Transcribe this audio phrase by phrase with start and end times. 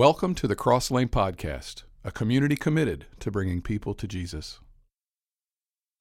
[0.00, 4.58] Welcome to the Cross Lane Podcast, a community committed to bringing people to Jesus.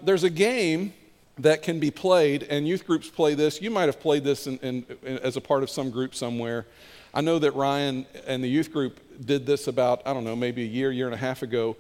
[0.02, 0.94] There's a game
[1.38, 3.62] that can be played, and youth groups play this.
[3.62, 6.66] You might have played this in, in, in, as a part of some group somewhere.
[7.14, 10.64] I know that Ryan and the youth group did this about, I don't know, maybe
[10.64, 11.76] a year, year and a half ago.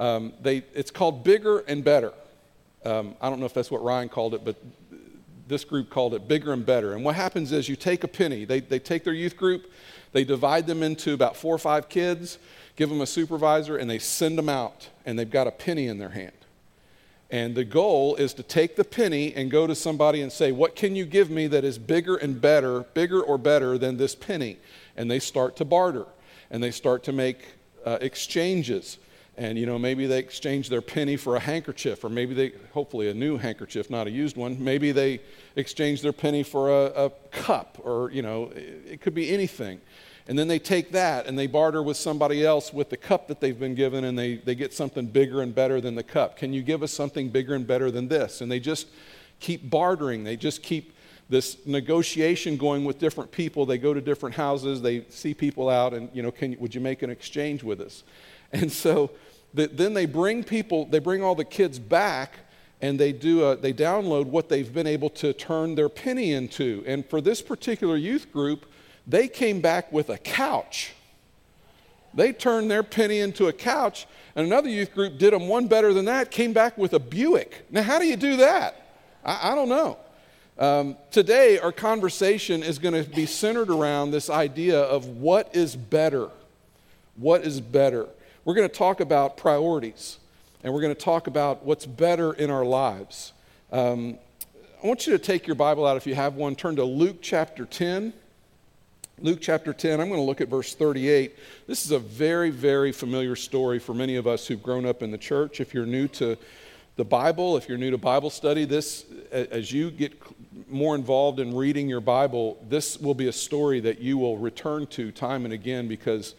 [0.00, 2.14] Um, they, it's called Bigger and Better.
[2.86, 4.56] Um, I don't know if that's what Ryan called it, but
[5.48, 6.94] this group called it Bigger and Better.
[6.94, 9.70] And what happens is you take a penny, they, they take their youth group,
[10.12, 12.38] they divide them into about four or five kids,
[12.76, 15.98] give them a supervisor, and they send them out, and they've got a penny in
[15.98, 16.32] their hand.
[17.30, 20.74] And the goal is to take the penny and go to somebody and say, What
[20.74, 24.56] can you give me that is bigger and better, bigger or better than this penny?
[24.96, 26.06] And they start to barter
[26.50, 27.44] and they start to make
[27.84, 28.98] uh, exchanges.
[29.38, 33.08] And, you know, maybe they exchange their penny for a handkerchief, or maybe they, hopefully,
[33.08, 34.62] a new handkerchief, not a used one.
[34.62, 35.20] Maybe they
[35.54, 39.80] exchange their penny for a, a cup, or, you know, it, it could be anything.
[40.26, 43.40] And then they take that and they barter with somebody else with the cup that
[43.40, 46.36] they've been given and they, they get something bigger and better than the cup.
[46.36, 48.42] Can you give us something bigger and better than this?
[48.42, 48.88] And they just
[49.40, 50.24] keep bartering.
[50.24, 50.94] They just keep
[51.30, 53.64] this negotiation going with different people.
[53.64, 56.80] They go to different houses, they see people out, and, you know, can, would you
[56.80, 58.02] make an exchange with us?
[58.52, 59.10] And so
[59.54, 62.34] the, then they bring people, they bring all the kids back
[62.80, 66.84] and they do a, they download what they've been able to turn their penny into.
[66.86, 68.66] And for this particular youth group,
[69.06, 70.92] they came back with a couch.
[72.14, 75.92] They turned their penny into a couch, and another youth group did them one better
[75.92, 77.66] than that, came back with a Buick.
[77.70, 78.86] Now, how do you do that?
[79.24, 79.98] I, I don't know.
[80.58, 85.76] Um, today, our conversation is going to be centered around this idea of what is
[85.76, 86.30] better.
[87.16, 88.08] What is better?
[88.48, 90.16] We're going to talk about priorities,
[90.64, 93.34] and we're going to talk about what's better in our lives.
[93.70, 94.16] Um,
[94.82, 97.18] I want you to take your Bible out if you have one, turn to Luke
[97.20, 98.14] chapter 10.
[99.18, 101.36] Luke chapter 10, I'm going to look at verse 38.
[101.66, 105.10] This is a very, very familiar story for many of us who've grown up in
[105.10, 105.60] the church.
[105.60, 106.38] If you're new to
[106.96, 110.14] the Bible, if you're new to Bible study, this, as you get
[110.70, 114.86] more involved in reading your Bible, this will be a story that you will return
[114.86, 116.34] to time and again because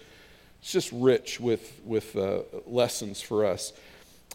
[0.61, 3.73] it's just rich with, with uh, lessons for us.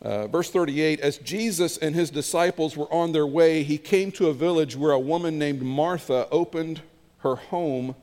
[0.02, 4.28] Uh, verse 38 As Jesus and his disciples were on their way, he came to
[4.28, 6.80] a village where a woman named Martha opened
[7.18, 7.94] her home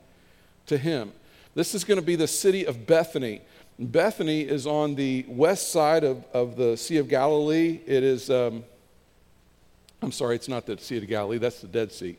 [0.66, 1.12] to him.
[1.54, 3.42] This is going to be the city of Bethany.
[3.78, 7.80] Bethany is on the west side of, of the Sea of Galilee.
[7.86, 8.64] It is, um,
[10.00, 12.16] I'm sorry, it's not the Sea of Galilee, that's the Dead Sea.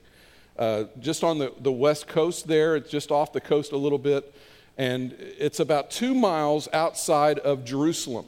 [0.57, 3.97] Uh, just on the, the west coast there, it's just off the coast a little
[3.97, 4.33] bit,
[4.77, 8.25] and it's about two miles outside of Jerusalem.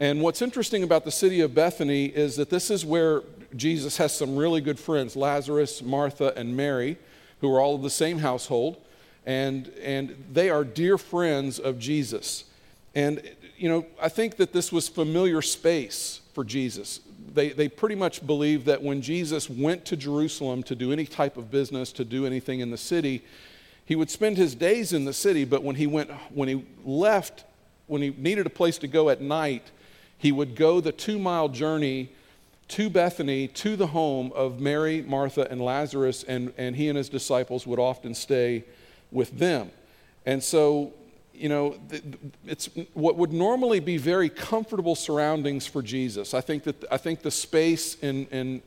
[0.00, 3.22] And what's interesting about the city of Bethany is that this is where
[3.56, 6.96] Jesus has some really good friends Lazarus, Martha, and Mary,
[7.40, 8.76] who are all of the same household
[9.28, 12.44] and, and they are dear friends of Jesus.
[12.94, 13.20] And,
[13.58, 17.00] you know, I think that this was familiar space for Jesus.
[17.34, 21.36] They, they pretty much believed that when Jesus went to Jerusalem to do any type
[21.36, 23.22] of business, to do anything in the city,
[23.88, 27.44] he would spend his days in the city, but when he, went, when he left,
[27.86, 29.70] when he needed a place to go at night,
[30.18, 32.12] he would go the two mile journey
[32.68, 37.08] to Bethany, to the home of Mary, Martha, and Lazarus, and, and he and his
[37.08, 38.62] disciples would often stay
[39.10, 39.70] with them.
[40.26, 40.92] And so,
[41.32, 41.78] you know,
[42.44, 46.34] it's what would normally be very comfortable surroundings for Jesus.
[46.34, 48.62] I think that I think the space in, in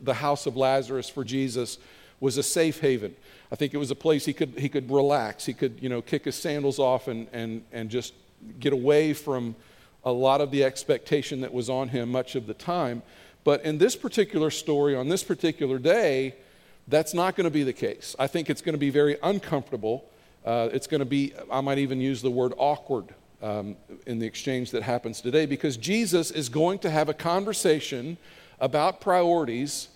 [0.00, 1.78] the house of Lazarus for Jesus
[2.20, 3.14] was a safe haven.
[3.52, 5.46] I think it was a place he could he could relax.
[5.46, 8.14] He could, you know, kick his sandals off and and and just
[8.58, 9.54] get away from
[10.04, 13.02] a lot of the expectation that was on him much of the time.
[13.42, 16.34] But in this particular story, on this particular day,
[16.88, 18.14] that's not going to be the case.
[18.18, 20.04] I think it's going to be very uncomfortable.
[20.44, 23.76] Uh, it's going to be, I might even use the word awkward um,
[24.06, 28.18] in the exchange that happens today because Jesus is going to have a conversation
[28.60, 29.88] about priorities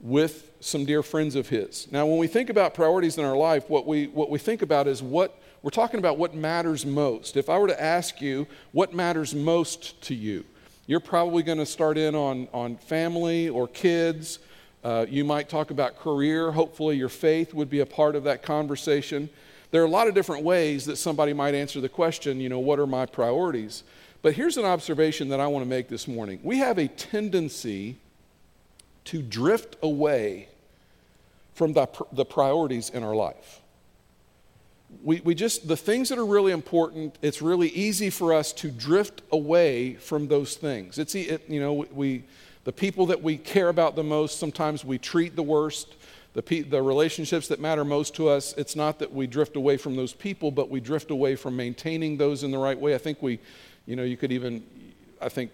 [0.00, 1.86] with some dear friends of his.
[1.90, 4.86] Now, when we think about priorities in our life, what we, what we think about
[4.86, 7.36] is what we're talking about what matters most.
[7.36, 10.44] If I were to ask you what matters most to you,
[10.86, 14.38] you're probably going to start in on, on family or kids
[14.82, 16.52] uh, you might talk about career.
[16.52, 19.28] Hopefully, your faith would be a part of that conversation.
[19.70, 22.58] There are a lot of different ways that somebody might answer the question, you know,
[22.58, 23.84] what are my priorities?
[24.22, 26.40] But here's an observation that I want to make this morning.
[26.42, 27.96] We have a tendency
[29.04, 30.48] to drift away
[31.54, 33.60] from the, the priorities in our life.
[35.02, 38.70] We, we just, the things that are really important, it's really easy for us to
[38.70, 40.98] drift away from those things.
[40.98, 42.24] It's, it, you know, we,
[42.64, 45.94] the people that we care about the most, sometimes we treat the worst.
[46.34, 49.76] the, pe- the relationships that matter most to us, it's not that we drift away
[49.76, 52.94] from those people, but we drift away from maintaining those in the right way.
[52.94, 53.40] I think we,
[53.86, 54.62] you know, you could even,
[55.20, 55.50] I think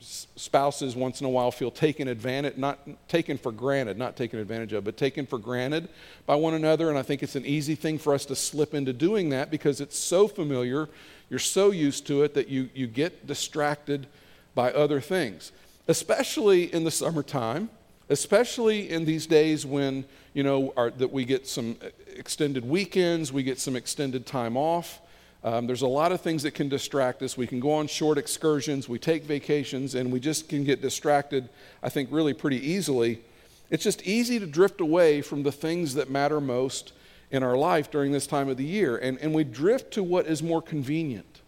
[0.00, 4.72] spouses once in a while feel taken advantage, not taken for granted, not taken advantage
[4.72, 5.88] of, but taken for granted
[6.26, 6.88] by one another.
[6.88, 9.80] And I think it's an easy thing for us to slip into doing that because
[9.80, 10.88] it's so familiar,
[11.28, 14.06] you're so used to it that you, you get distracted
[14.54, 15.52] by other things,
[15.86, 17.70] especially in the summertime,
[18.08, 20.04] especially in these days when,
[20.34, 24.56] you know, our, that we get some uh, extended weekends, we get some extended time
[24.56, 25.00] off.
[25.42, 27.36] Um, there's a lot of things that can distract us.
[27.36, 31.48] We can go on short excursions, we take vacations, and we just can get distracted,
[31.82, 33.22] I think, really pretty easily.
[33.70, 36.92] It's just easy to drift away from the things that matter most
[37.30, 38.96] in our life during this time of the year.
[38.96, 41.40] And, and we drift to what is more convenient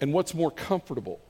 [0.00, 1.20] and what's more comfortable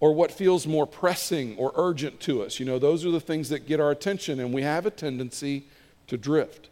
[0.00, 2.58] or what feels more pressing or urgent to us.
[2.58, 5.64] You know, those are the things that get our attention, and we have a tendency
[6.08, 6.68] to drift.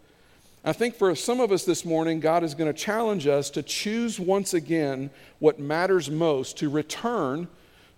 [0.63, 3.63] I think for some of us this morning, God is going to challenge us to
[3.63, 7.49] choose once again what matters most, to return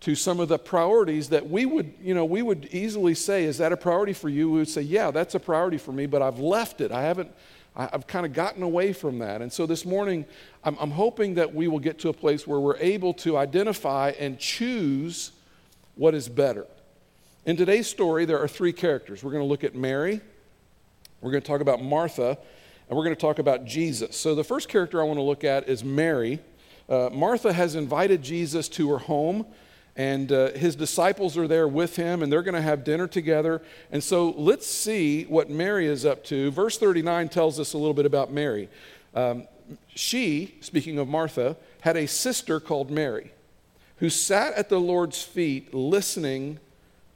[0.00, 3.59] to some of the priorities that we would, you know, we would easily say, is
[3.59, 4.49] that a priority for you?
[4.50, 6.93] We would say, yeah, that's a priority for me, but I've left it.
[6.93, 7.32] I haven't,
[7.75, 9.43] I've kind of gotten away from that.
[9.43, 10.25] And so this morning,
[10.62, 14.12] I'm, I'm hoping that we will get to a place where we're able to identify
[14.20, 15.32] and choose
[15.97, 16.67] what is better.
[17.44, 19.25] In today's story, there are three characters.
[19.25, 20.20] We're going to look at Mary,
[21.22, 22.36] we're going to talk about Martha,
[22.88, 24.16] and we're going to talk about Jesus.
[24.16, 26.40] So, the first character I want to look at is Mary.
[26.88, 29.46] Uh, Martha has invited Jesus to her home,
[29.94, 33.62] and uh, his disciples are there with him, and they're going to have dinner together.
[33.92, 36.50] And so, let's see what Mary is up to.
[36.50, 38.69] Verse 39 tells us a little bit about Mary.
[39.14, 39.46] Um,
[39.94, 43.30] she, speaking of Martha, had a sister called Mary
[44.02, 46.58] who sat at the Lord's feet listening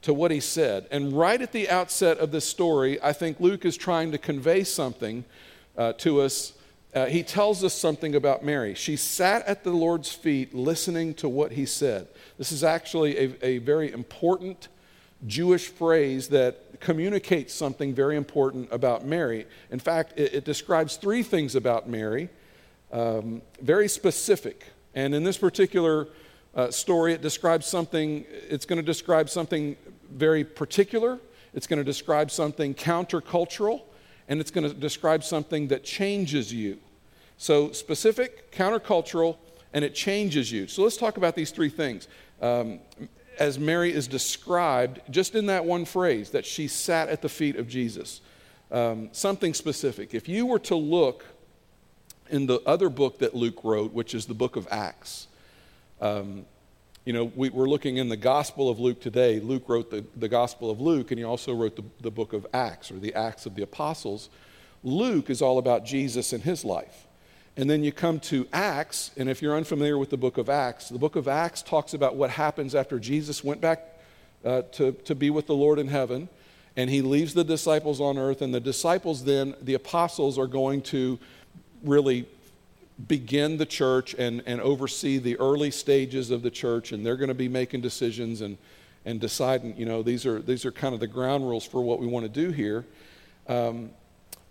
[0.07, 0.87] to what he said.
[0.89, 4.63] And right at the outset of this story, I think Luke is trying to convey
[4.63, 5.25] something
[5.77, 6.53] uh, to us.
[6.95, 8.73] Uh, he tells us something about Mary.
[8.73, 12.07] She sat at the Lord's feet listening to what he said.
[12.37, 14.69] This is actually a, a very important
[15.25, 19.45] Jewish phrase that communicates something very important about Mary.
[19.71, 22.29] In fact, it, it describes three things about Mary,
[22.93, 24.67] um, very specific.
[24.95, 26.07] And in this particular
[26.55, 29.75] uh, story, it describes something, it's going to describe something
[30.11, 31.19] very particular,
[31.53, 33.81] it's going to describe something countercultural,
[34.27, 36.77] and it's going to describe something that changes you.
[37.37, 39.37] So, specific, countercultural,
[39.73, 40.67] and it changes you.
[40.67, 42.07] So, let's talk about these three things.
[42.41, 42.79] Um,
[43.39, 47.55] as Mary is described, just in that one phrase, that she sat at the feet
[47.55, 48.21] of Jesus.
[48.71, 50.13] Um, something specific.
[50.13, 51.25] If you were to look
[52.29, 55.27] in the other book that Luke wrote, which is the book of Acts,
[56.01, 56.45] um,
[57.07, 59.39] you know, we, are looking in the Gospel of Luke today.
[59.39, 62.45] Luke wrote the, the Gospel of Luke, and he also wrote the, the book of
[62.53, 64.27] Acts, or the Acts of the Apostles.
[64.83, 67.07] Luke is all about Jesus and his life.
[67.55, 70.89] And then you come to Acts, and if you're unfamiliar with the book of Acts,
[70.89, 73.85] the book of Acts talks about what happens after Jesus went back
[74.43, 76.27] uh, to, to be with the Lord in heaven,
[76.75, 80.81] and he leaves the disciples on earth, and the disciples then, the apostles, are going
[80.81, 81.17] to
[81.83, 82.27] really
[83.05, 87.27] begin the church and, and oversee the early stages of the church, and they're going
[87.27, 88.57] to be making decisions and,
[89.05, 91.99] and deciding, you know, these are, these are kind of the ground rules for what
[91.99, 92.85] we want to do here.
[93.47, 93.91] Um,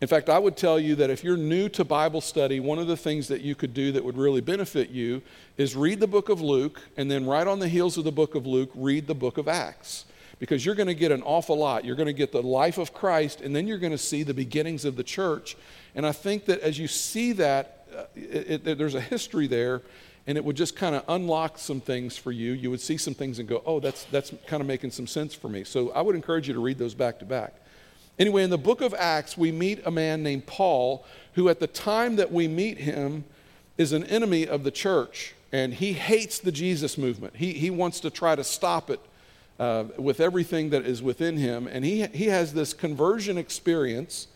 [0.00, 2.86] in fact, I would tell you that if you're new to Bible study, one of
[2.86, 5.22] the things that you could do that would really benefit you
[5.56, 8.34] is read the book of Luke, and then right on the heels of the book
[8.34, 10.04] of Luke, read the book of Acts.
[10.38, 11.86] Because you're going to get an awful lot.
[11.86, 14.34] You're going to get the life of Christ, and then you're going to see the
[14.34, 15.56] beginnings of the church.
[15.94, 17.75] And I think that as you see that,
[18.14, 19.82] it, it, there's a history there,
[20.26, 22.52] and it would just kind of unlock some things for you.
[22.52, 25.34] You would see some things and go, oh, that's, that's kind of making some sense
[25.34, 25.64] for me.
[25.64, 27.54] So I would encourage you to read those back to back.
[28.18, 31.66] Anyway, in the book of Acts, we meet a man named Paul, who at the
[31.66, 33.24] time that we meet him
[33.76, 37.36] is an enemy of the church, and he hates the Jesus movement.
[37.36, 39.00] He, he wants to try to stop it
[39.60, 41.66] uh, with everything that is within him.
[41.66, 44.28] And he, he has this conversion experience,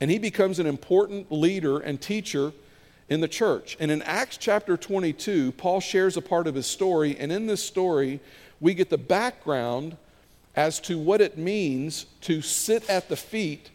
[0.00, 2.52] and he becomes an important leader and teacher
[3.08, 3.76] in the church.
[3.80, 7.62] And in Acts chapter 22, Paul shares a part of his story, and in this
[7.62, 8.20] story,
[8.60, 9.96] we get the background
[10.54, 13.70] as to what it means to sit at the feet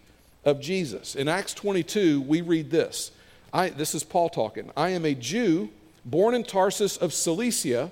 [0.45, 1.15] of Jesus.
[1.15, 3.11] In Acts 22, we read this.
[3.53, 4.71] I, this is Paul talking.
[4.75, 5.69] I am a Jew
[6.05, 7.91] born in Tarsus of Cilicia,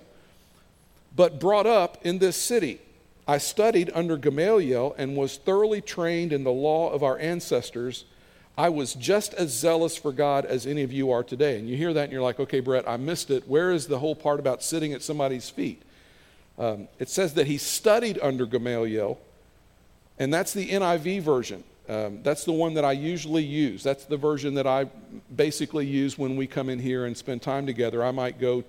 [1.15, 2.79] but brought up in this city.
[3.27, 8.05] I studied under Gamaliel and was thoroughly trained in the law of our ancestors
[8.57, 11.57] I was just as zealous for God as any of you are today.
[11.57, 13.47] And you hear that and you're like, okay, Brett, I missed it.
[13.47, 15.81] Where is the whole part about sitting at somebody's feet?
[16.57, 19.17] Um, it says that he studied under Gamaliel,
[20.19, 21.63] and that's the NIV version.
[21.89, 23.83] Um, that's the one that I usually use.
[23.83, 24.85] That's the version that I
[25.35, 28.03] basically use when we come in here and spend time together.
[28.03, 28.63] I might go,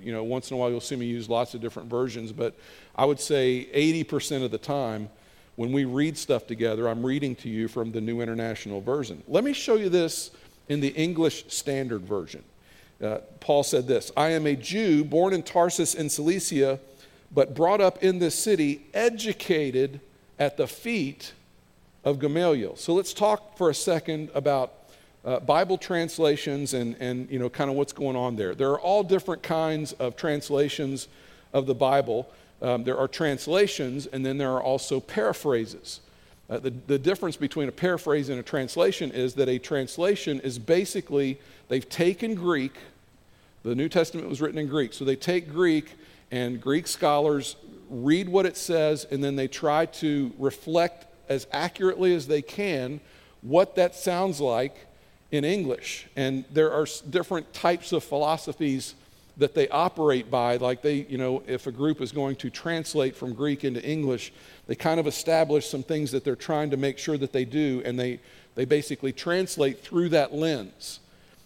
[0.00, 2.54] you know, once in a while you'll see me use lots of different versions, but
[2.94, 5.08] I would say 80% of the time
[5.58, 9.24] when we read stuff together, I'm reading to you from the New International Version.
[9.26, 10.30] Let me show you this
[10.68, 12.44] in the English Standard Version.
[13.02, 16.78] Uh, Paul said this I am a Jew born in Tarsus in Cilicia,
[17.32, 19.98] but brought up in this city, educated
[20.38, 21.32] at the feet
[22.04, 22.76] of Gamaliel.
[22.76, 24.74] So let's talk for a second about
[25.24, 28.54] uh, Bible translations and, and you know, kind of what's going on there.
[28.54, 31.08] There are all different kinds of translations
[31.52, 32.30] of the Bible.
[32.60, 36.00] Um, there are translations, and then there are also paraphrases.
[36.50, 40.58] Uh, the, the difference between a paraphrase and a translation is that a translation is
[40.58, 41.38] basically
[41.68, 42.72] they've taken Greek,
[43.62, 45.94] the New Testament was written in Greek, so they take Greek,
[46.30, 47.56] and Greek scholars
[47.90, 53.00] read what it says, and then they try to reflect as accurately as they can
[53.42, 54.74] what that sounds like
[55.30, 56.06] in English.
[56.16, 58.94] And there are different types of philosophies
[59.38, 60.56] that they operate by.
[60.56, 64.32] Like they, you know, if a group is going to translate from Greek into English,
[64.66, 67.80] they kind of establish some things that they're trying to make sure that they do,
[67.84, 68.20] and they,
[68.56, 71.00] they basically translate through that lens.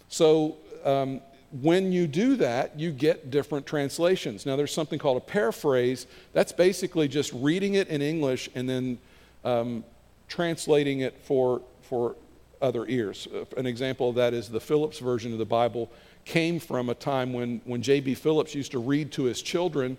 [0.08, 1.20] So um,
[1.60, 4.46] when you do that, you get different translations.
[4.46, 6.06] Now, there's something called a paraphrase.
[6.32, 8.98] That's basically just reading it in English and then
[9.44, 9.84] um,
[10.28, 12.16] translating it for, for
[12.62, 13.28] other ears.
[13.56, 15.90] An example of that is the Phillips version of the Bible
[16.24, 18.14] came from a time when, when J.B.
[18.14, 19.96] Phillips used to read to his children,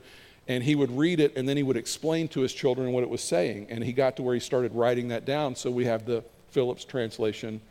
[0.48, 3.10] and he would read it and then he would explain to his children what it
[3.10, 3.68] was saying.
[3.70, 6.86] And he got to where he started writing that down, so we have the Phillips
[6.86, 7.62] translation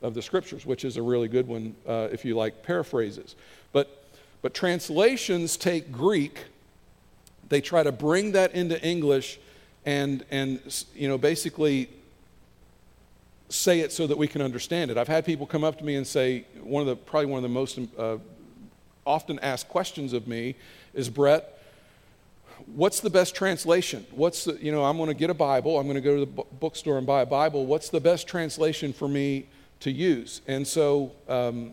[0.00, 3.36] of the scriptures, which is a really good one uh, if you like paraphrases.
[3.72, 4.04] But,
[4.40, 6.46] but translations take Greek,
[7.48, 9.38] they try to bring that into English
[9.84, 10.60] and, and
[10.94, 11.88] you know, basically
[13.52, 14.96] say it so that we can understand it.
[14.96, 17.42] I've had people come up to me and say, one of the, probably one of
[17.42, 18.16] the most uh,
[19.04, 20.54] often asked questions of me
[20.94, 21.58] is, Brett,
[22.74, 24.06] what's the best translation?
[24.12, 26.24] What's the, you know, I'm going to get a Bible, I'm going to go to
[26.24, 27.66] the bookstore and buy a Bible.
[27.66, 29.46] What's the best translation for me
[29.80, 30.40] to use?
[30.46, 31.72] And so, um,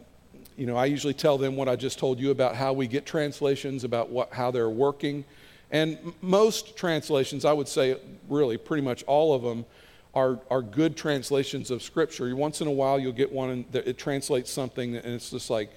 [0.57, 3.05] you know, I usually tell them what I just told you about how we get
[3.05, 5.23] translations, about what, how they're working.
[5.71, 7.95] And most translations, I would say,
[8.27, 9.65] really, pretty much all of them,
[10.13, 12.35] are, are good translations of Scripture.
[12.35, 15.71] Once in a while, you'll get one that it translates something, and it's just like,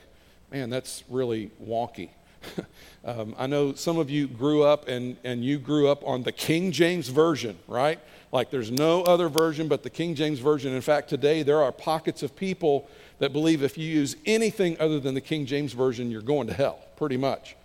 [0.50, 2.10] man, that's really wonky.
[3.04, 6.32] um, I know some of you grew up and, and you grew up on the
[6.32, 8.00] King James Version, right?
[8.32, 10.72] Like there's no other version but the King James Version.
[10.72, 14.98] In fact, today there are pockets of people that believe if you use anything other
[14.98, 17.56] than the King James Version, you're going to hell, pretty much.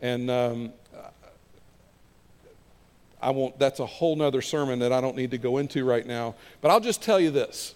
[0.00, 0.72] And um,
[3.22, 6.06] I won't, that's a whole nother sermon that I don't need to go into right
[6.06, 6.34] now.
[6.60, 7.74] But I'll just tell you this.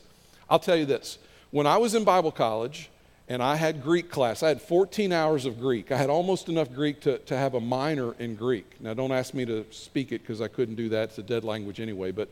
[0.48, 1.18] I'll tell you this.
[1.50, 2.90] When I was in Bible college
[3.28, 5.92] and I had Greek class, I had 14 hours of Greek.
[5.92, 8.76] I had almost enough Greek to, to have a minor in Greek.
[8.80, 11.10] Now, don't ask me to speak it because I couldn't do that.
[11.10, 12.10] It's a dead language anyway.
[12.10, 12.28] But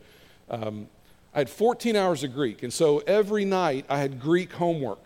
[0.49, 0.87] um,
[1.33, 2.63] I had 14 hours of Greek.
[2.63, 4.99] And so every night I had Greek homework.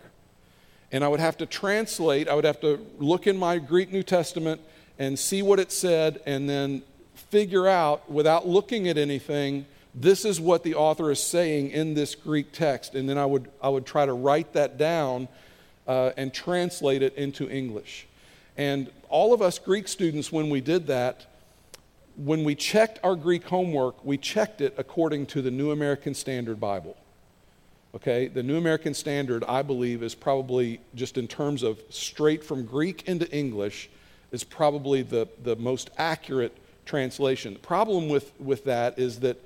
[0.90, 4.02] And I would have to translate, I would have to look in my Greek New
[4.02, 4.60] Testament
[4.98, 6.82] and see what it said and then
[7.30, 9.66] figure out without looking at anything
[10.00, 12.94] this is what the author is saying in this greek text.
[12.94, 15.28] And then i would, I would try to write that down
[15.86, 18.06] uh, and translate it into english.
[18.56, 21.26] And all of us greek students when we did that
[22.16, 26.60] when we checked our greek homework we checked it according to the new american standard
[26.60, 26.96] bible.
[27.94, 28.28] Okay?
[28.28, 33.08] The new american standard i believe is probably just in terms of straight from greek
[33.08, 33.90] into english
[34.30, 36.54] is probably the, the most accurate
[36.88, 37.52] translation.
[37.52, 39.36] The problem with, with that is that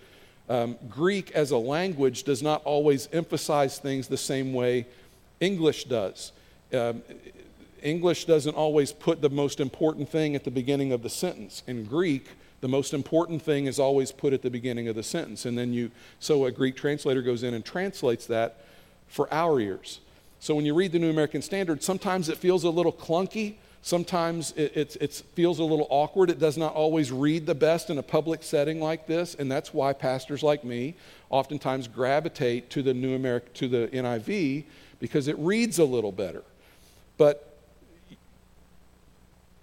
[0.49, 4.87] um, Greek as a language does not always emphasize things the same way
[5.41, 6.33] English does.
[6.73, 7.03] Um,
[7.83, 11.63] English doesn't always put the most important thing at the beginning of the sentence.
[11.67, 12.29] In Greek,
[12.61, 15.45] the most important thing is always put at the beginning of the sentence.
[15.47, 18.65] And then you, so a Greek translator goes in and translates that
[19.09, 20.01] for our ears.
[20.39, 24.53] So when you read the New American Standard, sometimes it feels a little clunky Sometimes
[24.53, 26.31] it, it, it, feels a little awkward.
[26.31, 29.75] It does not always read the best in a public setting like this, and that's
[29.75, 30.95] why pastors like me
[31.31, 34.65] oftentimes gravitate to the New American, to the NIV
[35.01, 36.45] because it reads a little better.
[37.19, 37.59] But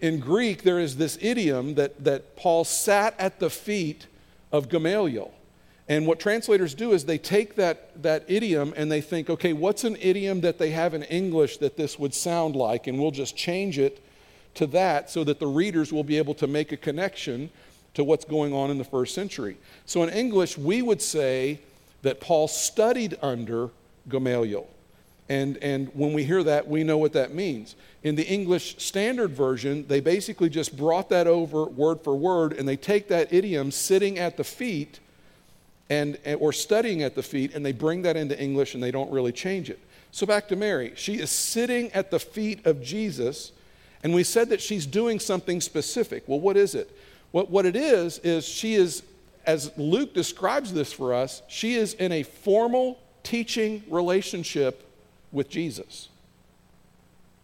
[0.01, 4.07] in Greek, there is this idiom that, that Paul sat at the feet
[4.51, 5.33] of Gamaliel.
[5.87, 9.85] And what translators do is they take that, that idiom and they think, okay, what's
[9.85, 12.87] an idiom that they have in English that this would sound like?
[12.87, 14.03] And we'll just change it
[14.59, 17.49] to that so that the readers will be able to make a connection
[17.93, 19.57] to what's going on in the first century.
[19.85, 21.59] So in English, we would say
[22.01, 23.69] that Paul studied under
[24.09, 24.67] Gamaliel.
[25.29, 27.75] And, and when we hear that, we know what that means.
[28.03, 32.67] In the English Standard Version, they basically just brought that over word for word, and
[32.67, 34.99] they take that idiom, sitting at the feet,
[35.89, 39.11] and, or studying at the feet, and they bring that into English and they don't
[39.11, 39.79] really change it.
[40.11, 40.93] So back to Mary.
[40.95, 43.51] She is sitting at the feet of Jesus,
[44.03, 46.23] and we said that she's doing something specific.
[46.27, 46.89] Well, what is it?
[47.31, 49.03] What, what it is, is she is,
[49.45, 54.83] as Luke describes this for us, she is in a formal teaching relationship
[55.31, 56.09] with Jesus.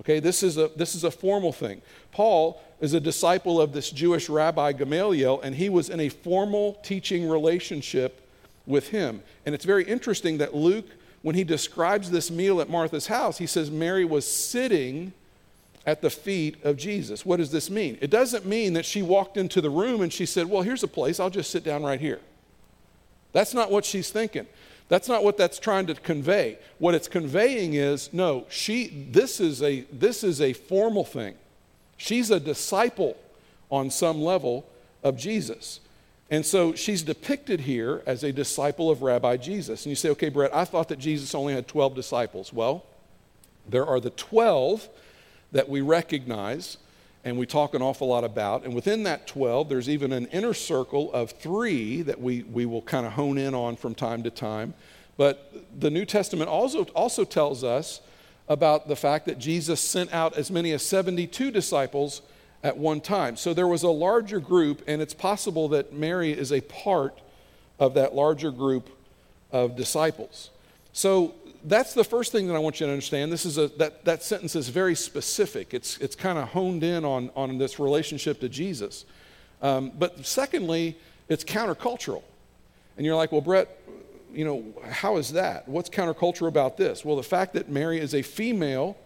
[0.02, 1.82] Okay, this is a, this is a formal thing.
[2.12, 6.74] Paul is a disciple of this Jewish rabbi Gamaliel, and he was in a formal
[6.84, 8.22] teaching relationship
[8.66, 9.22] with him.
[9.46, 10.86] And it's very interesting that Luke,
[11.22, 15.14] when he describes this meal at Martha's house, he says Mary was sitting
[15.86, 17.26] at the feet of Jesus.
[17.26, 17.98] What does this mean?
[18.02, 20.88] It doesn't mean that she walked into the room and she said, Well, here's a
[20.88, 22.20] place, I'll just sit down right here.
[23.32, 24.48] That's not what she's thinking.
[24.88, 26.58] That's not what that's trying to convey.
[26.78, 31.36] What it's conveying is no, she this is a this is a formal thing.
[31.98, 33.18] She's a disciple
[33.72, 34.66] on some level
[35.04, 35.80] of Jesus.
[36.30, 39.86] And so she's depicted here as a disciple of Rabbi Jesus.
[39.86, 42.52] And you say, okay, Brett, I thought that Jesus only had 12 disciples.
[42.52, 42.84] Well,
[43.68, 44.90] there are the 12
[45.52, 46.78] that we recognize
[47.24, 48.64] and we talk an awful lot about.
[48.64, 52.84] And within that 12, there's even an inner circle of three that we, we will
[52.84, 54.76] kind of hone in on from time to time.
[55.18, 58.02] But the New Testament also, also tells us
[58.48, 62.22] about the fact that Jesus sent out as many as 72 disciples
[62.64, 63.38] at one time.
[63.38, 67.20] So there was a larger group, and it's possible that Mary is a part
[67.80, 68.90] of that larger group
[69.52, 70.52] of disciples.
[70.94, 71.34] So
[71.68, 73.32] that's the first thing that I want you to understand.
[73.32, 75.74] This is a, that, that sentence is very specific.
[75.74, 79.06] It's, it's kind of honed in on, on this relationship to Jesus.
[79.62, 82.24] Um, but secondly, it's countercultural.
[82.98, 83.80] And you're like, well, Brett,
[84.34, 85.68] you know, how is that?
[85.68, 87.04] What's countercultural about this?
[87.04, 88.98] Well, the fact that Mary is a female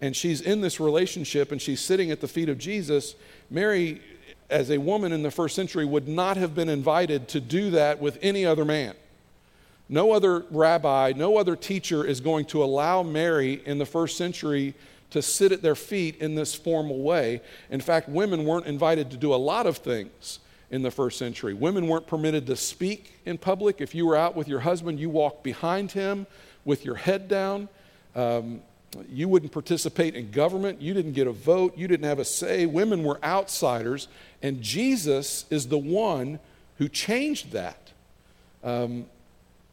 [0.00, 3.14] and she's in this relationship and she's sitting at the feet of Jesus,
[3.50, 4.00] Mary,
[4.48, 8.00] as a woman in the first century, would not have been invited to do that
[8.00, 8.94] with any other man.
[9.92, 14.72] No other rabbi, no other teacher is going to allow Mary in the first century
[15.10, 17.40] to sit at their feet in this formal way.
[17.70, 20.38] In fact, women weren't invited to do a lot of things
[20.70, 21.54] in the first century.
[21.54, 23.80] Women weren't permitted to speak in public.
[23.80, 26.28] If you were out with your husband, you walked behind him
[26.64, 27.68] with your head down.
[28.14, 28.60] Um,
[29.08, 30.80] you wouldn't participate in government.
[30.80, 31.76] You didn't get a vote.
[31.76, 32.64] You didn't have a say.
[32.64, 34.06] Women were outsiders.
[34.40, 36.38] And Jesus is the one
[36.78, 37.90] who changed that.
[38.62, 39.06] Um,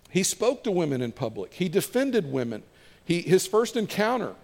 [0.10, 2.64] he spoke to women in public, he defended women.
[3.06, 4.36] He, his first encounter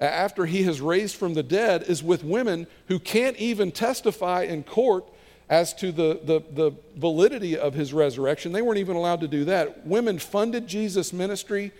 [0.00, 4.64] after he has raised from the dead is with women who can't even testify in
[4.64, 5.04] court
[5.48, 8.52] as to the, the, the, validity of his resurrection.
[8.52, 9.86] They weren't even allowed to do that.
[9.86, 11.72] Women funded Jesus' ministry,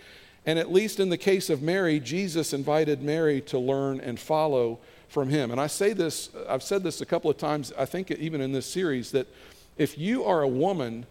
[0.45, 4.79] and at least in the case of Mary, Jesus invited Mary to learn and follow
[5.09, 5.51] from him.
[5.51, 8.51] And I say this, I've said this a couple of times, I think even in
[8.51, 9.27] this series, that
[9.77, 11.07] if you are a woman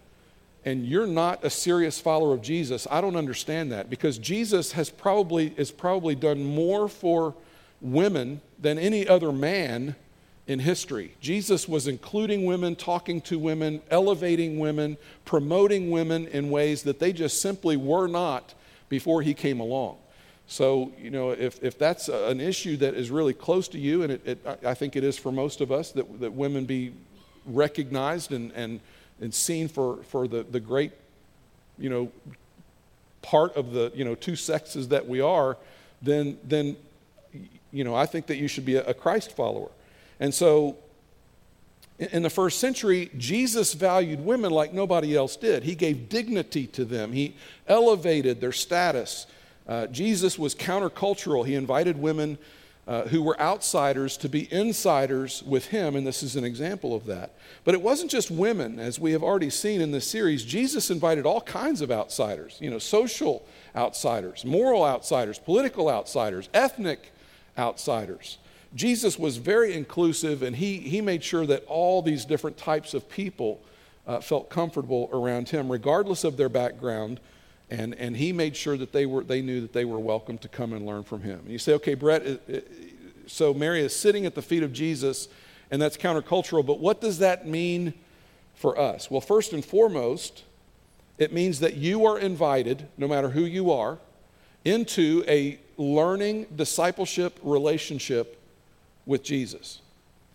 [0.65, 4.91] and you're not a serious follower of Jesus, I don't understand that because Jesus has
[4.91, 7.35] probably is probably done more for
[7.81, 9.97] women than any other man
[10.47, 11.15] in history.
[11.21, 17.13] Jesus was including women, talking to women, elevating women, promoting women in ways that they
[17.13, 18.55] just simply were not
[18.89, 19.97] before he came along.
[20.47, 24.13] So, you know, if, if that's an issue that is really close to you, and
[24.13, 26.93] it, it, I think it is for most of us, that, that women be
[27.47, 28.81] recognized and, and
[29.23, 30.93] and seen for, for the, the great,
[31.79, 32.11] you know,
[33.23, 35.57] part of the, you know, two sexes that we are,
[36.03, 36.77] then, then
[37.71, 39.71] you know, I think that you should be a, a Christ follower.
[40.19, 40.77] And so
[41.99, 45.63] in the first century, Jesus valued women like nobody else did.
[45.63, 47.37] He gave dignity to them, he
[47.69, 49.27] elevated their status.
[49.69, 51.47] Uh, Jesus was countercultural.
[51.47, 52.37] He invited women
[52.87, 57.07] uh, who were outsiders to be insiders with him, and this is an example of
[57.07, 57.33] that.
[57.65, 60.45] But it wasn't just women, as we have already seen in this series.
[60.45, 67.13] Jesus invited all kinds of outsiders, you know, social outsiders, moral outsiders, political outsiders, ethnic
[67.57, 68.39] outsiders.
[68.75, 73.09] Jesus was very inclusive, and he, he made sure that all these different types of
[73.09, 73.61] people
[74.07, 77.21] uh, felt comfortable around him, regardless of their background
[77.73, 80.49] and, and he made sure that they, were, they knew that they were welcome to
[80.49, 81.41] come and learn from him.
[81.41, 82.73] And you say, okay, Brett, it, it,
[83.27, 85.29] so Mary is sitting at the feet of Jesus,
[85.71, 87.95] and that's countercultural, but what does that mean
[88.55, 89.11] for us?
[89.11, 90.45] Well, first and foremost,
[91.17, 93.99] it means that you are invited, no matter who you are,
[94.67, 98.39] into a learning discipleship relationship
[99.07, 99.81] with Jesus.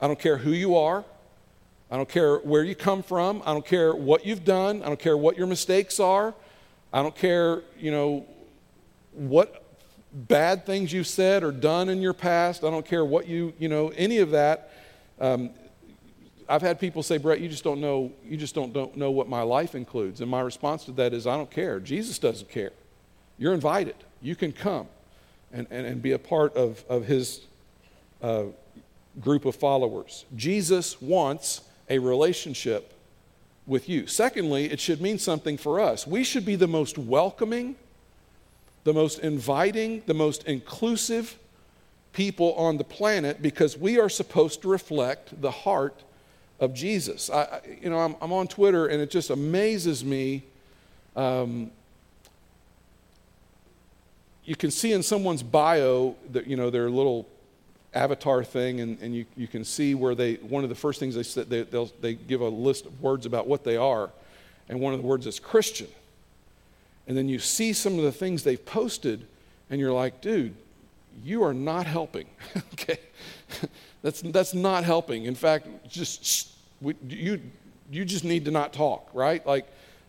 [0.01, 1.05] I don't care who you are.
[1.91, 3.43] I don't care where you come from.
[3.45, 4.81] I don't care what you've done.
[4.81, 6.33] I don't care what your mistakes are.
[6.91, 8.25] I don't care, you know,
[9.13, 9.63] what
[10.13, 12.63] bad things you've said or done in your past.
[12.63, 14.71] I don't care what you, you know, any of that.
[15.19, 15.51] Um,
[16.49, 19.27] I've had people say, Brett, you just don't know, you just don't, don't know what
[19.27, 20.21] my life includes.
[20.21, 21.79] And my response to that is, I don't care.
[21.79, 22.71] Jesus doesn't care.
[23.37, 23.95] You're invited.
[24.21, 24.87] You can come
[25.51, 27.41] and, and, and be a part of, of his
[28.21, 28.43] uh,
[29.19, 30.25] group of followers.
[30.35, 32.93] Jesus wants a relationship
[33.67, 34.07] with you.
[34.07, 36.07] Secondly, it should mean something for us.
[36.07, 37.75] We should be the most welcoming,
[38.85, 41.37] the most inviting, the most inclusive
[42.13, 46.01] people on the planet because we are supposed to reflect the heart
[46.59, 47.29] of Jesus.
[47.29, 50.43] I, you know, I'm, I'm on Twitter and it just amazes me.
[51.15, 51.69] Um,
[54.45, 57.27] you can see in someone's bio that, you know, their little
[57.97, 61.15] avatar thing, and, and you, you can see where they, one of the first things
[61.15, 64.09] they said, they, they'll, they give a list of words about what they are,
[64.69, 65.87] and one of the words is Christian.
[67.07, 69.25] And then you see some of the things they've posted,
[69.69, 70.55] and you're like, dude,
[71.23, 72.27] you are not helping.
[72.73, 72.99] okay?
[74.01, 75.25] that's, that's not helping.
[75.25, 77.41] In fact, just we, you,
[77.91, 79.45] you just need to not talk, right?
[79.45, 79.67] Like,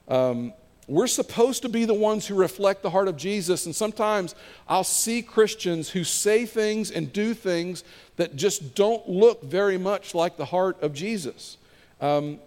[0.08, 0.52] um,
[0.88, 3.66] we're supposed to be the ones who reflect the heart of Jesus.
[3.66, 4.34] And sometimes
[4.66, 7.84] I'll see Christians who say things and do things
[8.16, 11.58] that just don't look very much like the heart of Jesus.
[12.00, 12.40] Um,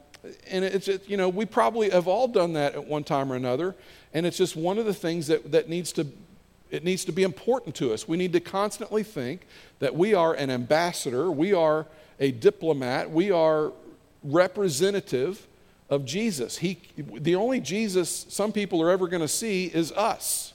[0.48, 3.36] and it's, it, you know, we probably have all done that at one time or
[3.36, 3.76] another.
[4.14, 6.08] And it's just one of the things that, that needs to,
[6.72, 8.08] it needs to be important to us.
[8.08, 9.46] We need to constantly think
[9.80, 11.86] that we are an ambassador, we are
[12.20, 13.72] a diplomat, we are
[14.24, 15.48] representative
[15.92, 16.58] of Jesus.
[16.58, 20.54] He, the only Jesus some people are ever going to see is us.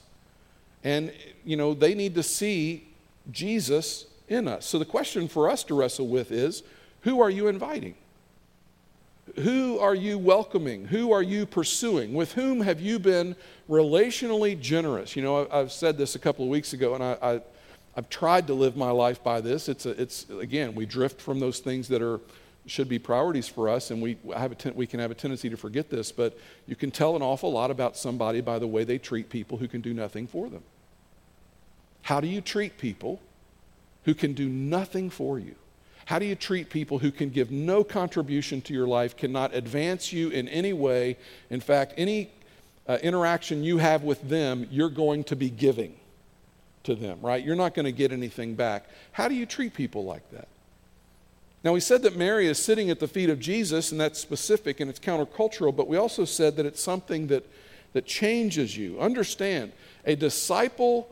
[0.83, 1.13] And,
[1.45, 2.87] you know, they need to see
[3.31, 4.65] Jesus in us.
[4.65, 6.63] So the question for us to wrestle with is
[7.01, 7.95] who are you inviting?
[9.41, 10.85] Who are you welcoming?
[10.85, 12.13] Who are you pursuing?
[12.13, 13.35] With whom have you been
[13.69, 15.15] relationally generous?
[15.15, 17.41] You know, I've said this a couple of weeks ago, and I, I,
[17.95, 19.67] have tried to live my life by this.
[19.67, 22.19] It's, a, it's, again, we drift from those things that are
[22.67, 25.49] should be priorities for us, and we, have a ten, we can have a tendency
[25.49, 28.83] to forget this, but you can tell an awful lot about somebody by the way
[28.83, 30.63] they treat people who can do nothing for them.
[32.01, 33.19] How do you treat people
[34.05, 35.55] who can do nothing for you?
[36.05, 40.13] How do you treat people who can give no contribution to your life, cannot advance
[40.13, 41.17] you in any way?
[41.49, 42.29] In fact, any
[42.87, 45.95] uh, interaction you have with them, you're going to be giving
[46.83, 47.43] to them, right?
[47.43, 48.85] You're not going to get anything back.
[49.11, 50.47] How do you treat people like that?
[51.63, 54.79] Now, we said that Mary is sitting at the feet of Jesus, and that's specific
[54.79, 57.45] and it's countercultural, but we also said that it's something that,
[57.93, 58.99] that changes you.
[58.99, 59.71] Understand,
[60.05, 61.09] a disciple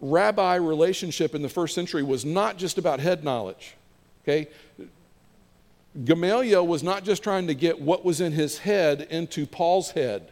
[0.00, 3.74] rabbi relationship in the first century was not just about head knowledge.
[4.24, 4.48] Okay?
[6.04, 10.30] Gamaliel was not just trying to get what was in his head into Paul's head.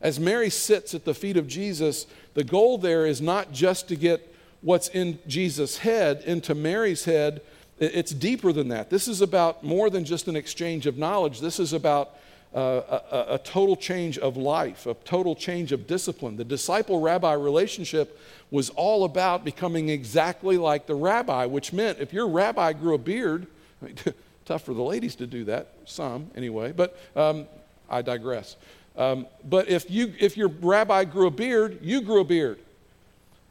[0.00, 3.96] As Mary sits at the feet of Jesus, the goal there is not just to
[3.96, 7.40] get what's in Jesus' head into Mary's head,
[7.82, 8.90] it's deeper than that.
[8.90, 11.40] This is about more than just an exchange of knowledge.
[11.40, 12.16] This is about
[12.54, 16.36] uh, a, a, total change of life, a total change of discipline.
[16.36, 22.12] The disciple rabbi relationship was all about becoming exactly like the rabbi, which meant if
[22.12, 23.46] your rabbi grew a beard,
[23.80, 23.96] I mean,
[24.44, 27.46] tough for the ladies to do that, some anyway, but um,
[27.88, 28.56] I digress.
[28.96, 32.58] Um, but if, you, if your rabbi grew a beard, you grew a beard.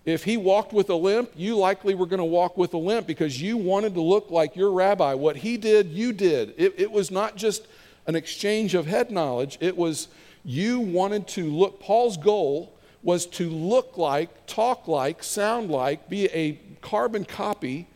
[0.04, 3.06] If he walked with a limp, you likely were going to walk with a limp
[3.06, 5.14] because you wanted to look like your rabbi.
[5.14, 6.56] What he did, you did.
[6.58, 7.68] It, it, was not just
[8.08, 10.08] an exchange of head knowledge, it was
[10.44, 11.80] you wanted to look.
[11.80, 17.88] Paul's goal was to look like, talk like, sound like, be a carbon copy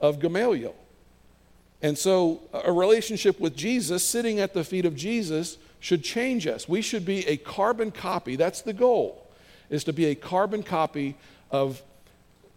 [0.00, 0.74] of Gamaliel.
[1.82, 6.68] And so a relationship with Jesus, sitting at the feet of Jesus, should change us.
[6.68, 8.36] We should be a carbon copy.
[8.36, 9.26] That's the goal,
[9.68, 11.16] is to be a carbon copy
[11.50, 11.82] of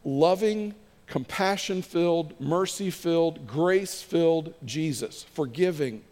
[0.04, 0.74] loving,
[1.08, 6.04] compassion filled, mercy filled, grace filled Jesus, forgiving,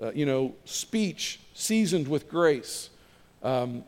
[0.00, 2.90] uh, you know, speech seasoned with grace,
[3.42, 3.84] um,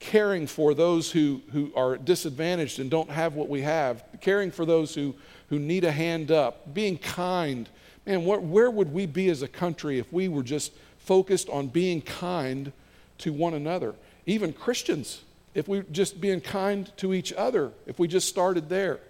[0.00, 4.64] caring for those who, who are disadvantaged and don't have what we have, caring for
[4.64, 5.14] those who,
[5.48, 7.68] who need a hand up, being kind.
[8.06, 11.66] Man, where, where would we be as a country if we were just focused on
[11.68, 12.72] being kind
[13.18, 13.94] to one another?
[14.26, 15.22] Even Christians
[15.54, 19.00] if we just being kind to each other, if we just started there.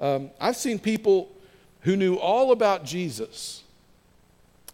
[0.00, 1.30] Um, I've seen people
[1.80, 3.62] who knew all about Jesus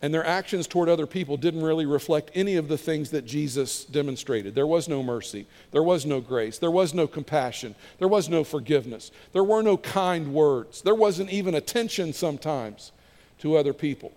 [0.02, 3.84] and their actions toward other people didn't really reflect any of the things that Jesus
[3.84, 4.54] demonstrated.
[4.54, 8.42] There was no mercy, there was no grace, there was no compassion, there was no
[8.42, 12.92] forgiveness, there were no kind words, there wasn't even attention sometimes
[13.40, 14.12] to other people.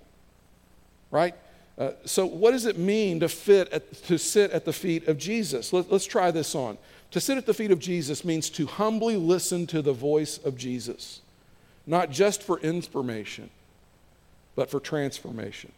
[1.11, 1.35] Right?
[1.77, 5.17] Uh, so, what does it mean to, fit at, to sit at the feet of
[5.17, 5.73] Jesus?
[5.73, 6.77] Let, let's try this on.
[7.11, 10.57] To sit at the feet of Jesus means to humbly listen to the voice of
[10.57, 11.21] Jesus,
[11.87, 13.49] not just for information,
[14.55, 15.71] but for transformation.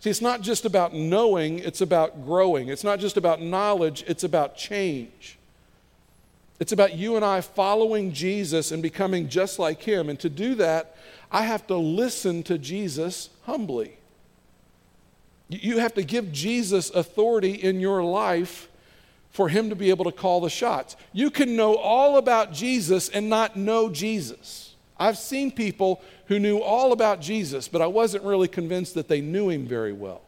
[0.00, 2.68] See, it's not just about knowing, it's about growing.
[2.68, 5.38] It's not just about knowledge, it's about change.
[6.60, 10.08] It's about you and I following Jesus and becoming just like him.
[10.08, 10.96] And to do that,
[11.30, 13.96] I have to listen to Jesus humbly.
[15.48, 18.68] You have to give Jesus authority in your life
[19.30, 20.96] for him to be able to call the shots.
[21.12, 24.74] You can know all about Jesus and not know Jesus.
[24.96, 29.20] I've seen people who knew all about Jesus, but I wasn't really convinced that they
[29.20, 30.22] knew him very well.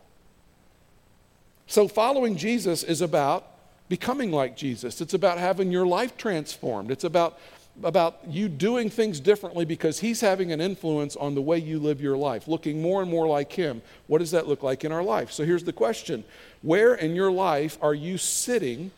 [1.68, 3.46] So, following Jesus is about
[3.88, 5.00] becoming like Jesus.
[5.00, 6.90] It's about having your life transformed.
[6.90, 7.38] It's about
[7.82, 12.00] about you doing things differently because he's having an influence on the way you live
[12.00, 13.82] your life, looking more and more like him.
[14.06, 15.30] What does that look like in our life?
[15.30, 16.24] So here's the question
[16.62, 18.90] Where in your life are you sitting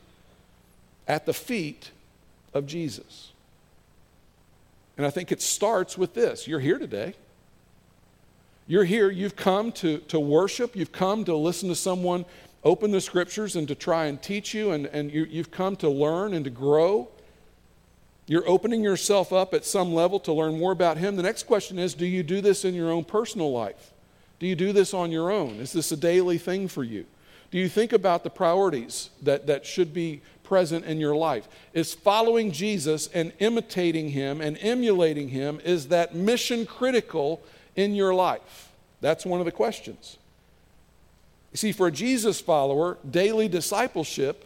[1.07, 1.91] at the feet
[2.55, 3.33] of Jesus?
[4.97, 7.15] And I think it starts with this you're here today.
[8.71, 12.27] You're here, you've come to, to worship, you've come to listen to someone
[12.65, 15.89] open the scriptures and to try and teach you, and, and you, you've come to
[15.89, 17.09] learn and to grow.
[18.29, 21.17] You're opening yourself up at some level to learn more about Him.
[21.17, 23.93] The next question is do you do this in your own personal life?
[24.39, 25.55] Do you do this on your own?
[25.57, 27.07] Is this a daily thing for you?
[27.51, 31.49] Do you think about the priorities that, that should be present in your life?
[31.73, 37.41] Is following Jesus and imitating Him and emulating Him, is that mission critical
[37.77, 38.71] in your life?
[39.01, 40.19] That's one of the questions.
[41.53, 44.45] You see, for a Jesus follower, daily discipleship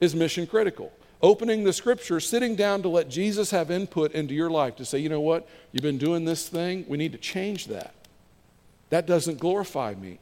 [0.00, 4.50] is mission critical opening the scripture, sitting down to let Jesus have input into your
[4.50, 7.66] life to say, you know what, you've been doing this thing, we need to change
[7.66, 7.94] that.
[8.90, 10.18] That doesn't glorify me.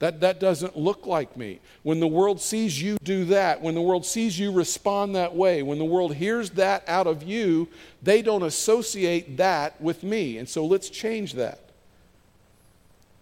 [0.00, 1.60] That, that doesn't look like me.
[1.82, 5.62] When the world sees you do that, when the world sees you respond that way,
[5.62, 7.68] when the world hears that out of you,
[8.02, 10.38] they don't associate that with me.
[10.38, 11.60] And so let's change that.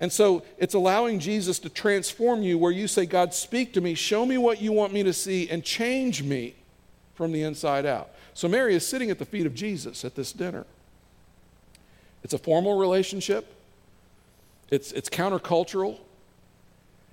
[0.00, 3.94] And so it's allowing Jesus to transform you where you say, God, speak to me,
[3.94, 6.54] show me what you want me to see, and change me
[7.18, 8.10] from the inside out.
[8.32, 10.64] So Mary is sitting at the feet of Jesus at this dinner.
[12.22, 13.52] It's a formal relationship,
[14.70, 15.98] it's, it's countercultural,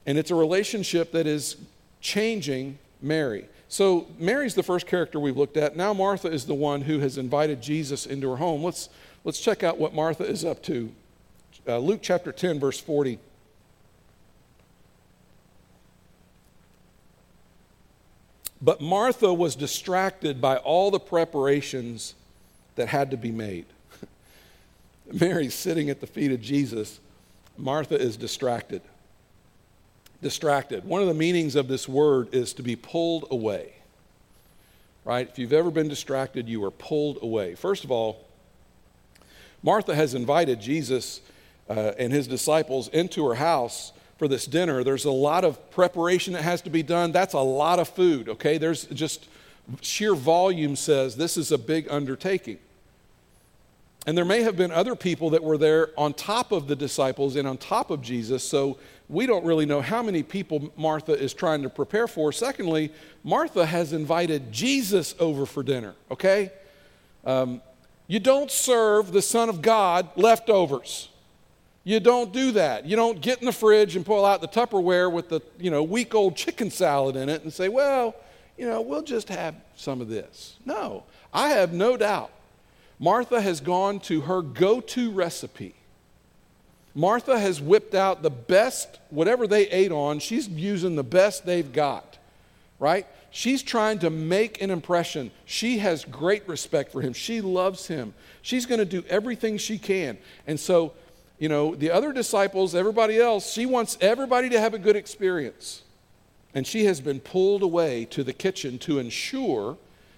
[0.06, 1.58] and it's a relationship that is
[2.02, 3.46] changing Mary.
[3.68, 5.76] So Mary's the first character we've looked at.
[5.76, 8.64] Now Martha is the one who has invited Jesus into her home.
[8.64, 8.90] Let's,
[9.24, 10.92] let's check out what Martha is up to.
[11.68, 13.18] Uh, Luke chapter 10, verse 40.
[18.62, 22.16] But Martha was distracted by all the preparations
[22.76, 23.66] that had to be made.
[25.12, 27.00] Mary's sitting at the feet of Jesus.
[27.58, 28.82] Martha is distracted.
[30.22, 30.86] Distracted.
[30.86, 33.74] One of the meanings of this word is to be pulled away.
[35.04, 35.30] Right?
[35.30, 37.56] If you've ever been distracted, you are pulled away.
[37.56, 38.26] First of all,
[39.62, 41.22] Martha has invited Jesus
[41.70, 44.84] uh, and his disciples into her house for this dinner.
[44.84, 47.12] There's a lot of preparation that has to be done.
[47.12, 48.58] That's a lot of food, okay?
[48.58, 49.28] There's just
[49.82, 52.60] sheer volume says this is a big undertaking.
[54.08, 57.36] And there may have been other people that were there on top of the disciples
[57.36, 58.78] and on top of Jesus, so
[59.10, 62.32] we don't really know how many people Martha is trying to prepare for.
[62.32, 62.92] Secondly,
[63.24, 66.52] Martha has invited Jesus over for dinner, okay?
[67.26, 67.62] Um,
[68.08, 71.10] you don't serve the Son of God leftovers.
[71.86, 72.86] You don't do that.
[72.86, 75.84] You don't get in the fridge and pull out the Tupperware with the, you know,
[75.84, 78.16] week old chicken salad in it and say, well,
[78.58, 80.56] you know, we'll just have some of this.
[80.66, 82.32] No, I have no doubt.
[82.98, 85.76] Martha has gone to her go to recipe.
[86.96, 91.72] Martha has whipped out the best, whatever they ate on, she's using the best they've
[91.72, 92.18] got,
[92.80, 93.06] right?
[93.30, 95.30] She's trying to make an impression.
[95.44, 97.12] She has great respect for him.
[97.12, 98.14] She loves him.
[98.42, 100.18] She's going to do everything she can.
[100.48, 100.94] And so
[101.38, 105.84] you know, the other disciples, everybody else, she wants everybody to have a good experience.
[106.54, 109.78] And she has been pulled away to the kitchen to ensure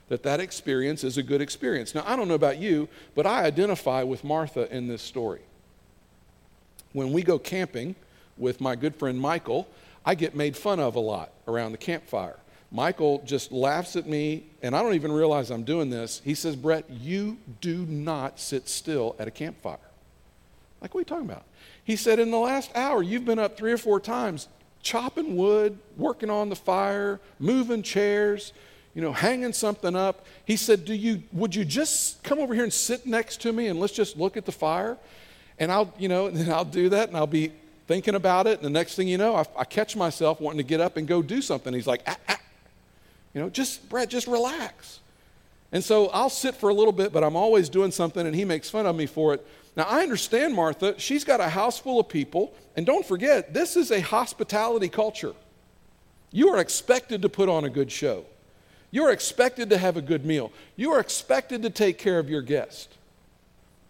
[0.10, 1.96] that that experience is a good experience.
[1.96, 5.42] Now, I don't know about you, but I identify with Martha in this story.
[6.94, 7.96] When we go camping
[8.38, 9.68] with my good friend Michael,
[10.06, 12.38] I get made fun of a lot around the campfire.
[12.72, 16.22] Michael just laughs at me, and I don't even realize I'm doing this.
[16.24, 19.78] He says, Brett, you do not sit still at a campfire.
[20.82, 21.44] Like, what are you talking about?
[21.84, 24.48] He said, In the last hour, you've been up three or four times
[24.82, 28.54] chopping wood, working on the fire, moving chairs,
[28.94, 30.26] you know, hanging something up.
[30.46, 33.68] He said, Do you, would you just come over here and sit next to me
[33.68, 34.98] and let's just look at the fire?
[35.60, 37.52] And I'll, you know, and then I'll do that and I'll be
[37.88, 40.64] thinking about it, and the next thing you know, I, I catch myself wanting to
[40.64, 41.74] get up and go do something.
[41.74, 42.40] He's like, ah, ah.
[43.34, 45.00] you know, just, Brett, just relax.
[45.72, 48.46] And so I'll sit for a little bit, but I'm always doing something, and he
[48.46, 49.48] makes fun of me for it.
[49.78, 51.00] Now, I understand Martha.
[51.00, 55.34] She's got a house full of people, and don't forget, this is a hospitality culture.
[56.32, 58.26] You are expected to put on a good show.
[58.90, 60.52] You are expected to have a good meal.
[60.76, 62.90] You are expected to take care of your guest.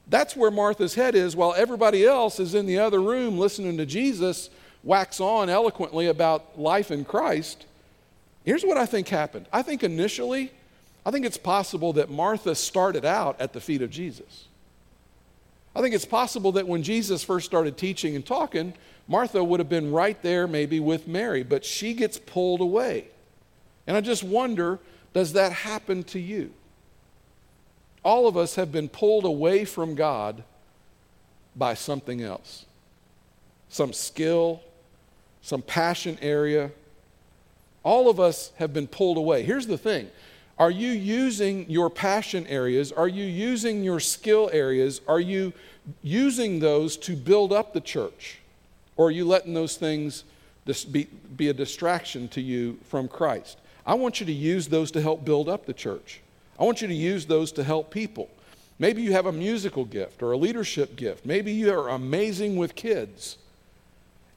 [0.09, 3.85] That's where Martha's head is, while everybody else is in the other room listening to
[3.85, 4.49] Jesus
[4.83, 7.65] wax on eloquently about life in Christ.
[8.43, 9.45] Here's what I think happened.
[9.53, 10.51] I think initially,
[11.05, 14.47] I think it's possible that Martha started out at the feet of Jesus.
[15.77, 18.73] I think it's possible that when Jesus first started teaching and talking,
[19.07, 23.09] Martha would have been right there maybe with Mary, but she gets pulled away.
[23.85, 24.79] And I just wonder
[25.13, 26.51] does that happen to you?
[28.03, 30.43] All of us have been pulled away from God
[31.55, 32.65] by something else
[33.69, 34.61] some skill,
[35.43, 36.71] some passion area.
[37.83, 39.43] All of us have been pulled away.
[39.43, 40.09] Here's the thing
[40.59, 42.91] are you using your passion areas?
[42.91, 45.01] Are you using your skill areas?
[45.07, 45.53] Are you
[46.01, 48.39] using those to build up the church?
[48.95, 50.23] Or are you letting those things
[50.91, 53.59] be, be a distraction to you from Christ?
[53.85, 56.21] I want you to use those to help build up the church.
[56.59, 58.27] I want you to use those to help people.
[58.79, 61.25] Maybe you have a musical gift or a leadership gift.
[61.25, 63.37] Maybe you are amazing with kids.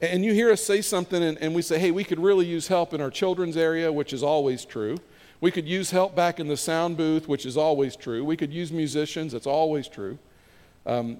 [0.01, 2.67] And you hear us say something, and, and, we say, hey, we could really use
[2.67, 4.97] help in our children's area, which is always true.
[5.41, 8.23] We could use help back in the sound booth, which is always true.
[8.23, 10.19] We could use musicians, that's always true.
[10.85, 11.17] Um,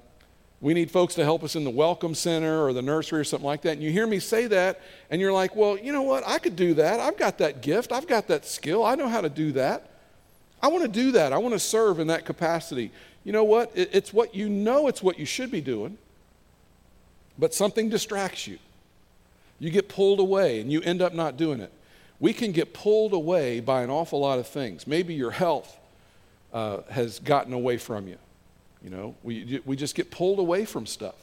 [0.62, 3.48] we need folks to help us in the welcome center or the nursery or something
[3.48, 3.72] like that.
[3.72, 4.80] And you hear me say that,
[5.10, 6.24] and you're like, well, you know what?
[6.28, 7.00] I could do that.
[7.00, 7.92] I've got that gift.
[7.92, 8.86] I've got that skill.
[8.86, 9.90] I know how to do that.
[10.62, 11.34] I want to do that.
[11.34, 12.92] I want to serve in that capacity.
[13.24, 13.72] You know what?
[13.74, 15.98] It's what you know, it's what you should be doing,
[17.40, 18.60] but something distracts you.
[19.60, 21.72] You get pulled away and you end up not doing it.
[22.22, 24.86] We can get pulled away by an awful lot of things.
[24.86, 25.78] Maybe your health
[26.54, 28.18] uh, has gotten away from you.
[28.84, 31.16] You know, we, we just get pulled away from stuff.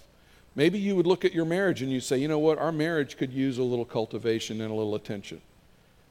[0.57, 3.17] Maybe you would look at your marriage and you say, you know what, our marriage
[3.17, 5.41] could use a little cultivation and a little attention.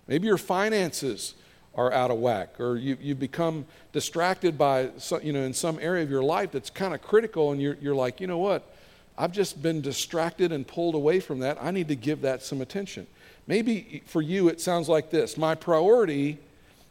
[0.08, 1.34] Maybe your finances
[1.76, 5.78] are out of whack, or you, you become distracted by, some, you know, in some
[5.80, 8.74] area of your life that's kind of critical, and you're, you're like, you know what,
[9.18, 11.58] I've just been distracted and pulled away from that.
[11.62, 13.06] I need to give that some attention.
[13.48, 16.38] Maybe for you it sounds like this My priority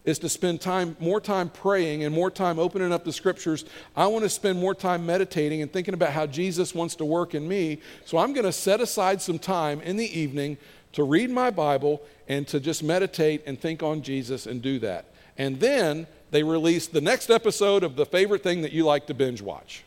[0.07, 3.65] is to spend time, more time praying and more time opening up the scriptures.
[3.97, 7.35] I want to spend more time meditating and thinking about how Jesus wants to work
[7.35, 7.81] in me.
[8.05, 10.59] So I'm going to set aside some time in the evening
[10.93, 15.07] to read my Bible and to just meditate and think on Jesus and do that.
[15.37, 19.15] And then they release the next episode of the favorite thing that you like to
[19.15, 19.83] binge watch.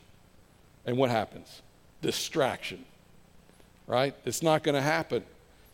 [0.86, 1.62] And what happens?
[2.01, 2.84] Distraction.
[3.88, 4.13] Right?
[4.25, 5.23] It's not going to happen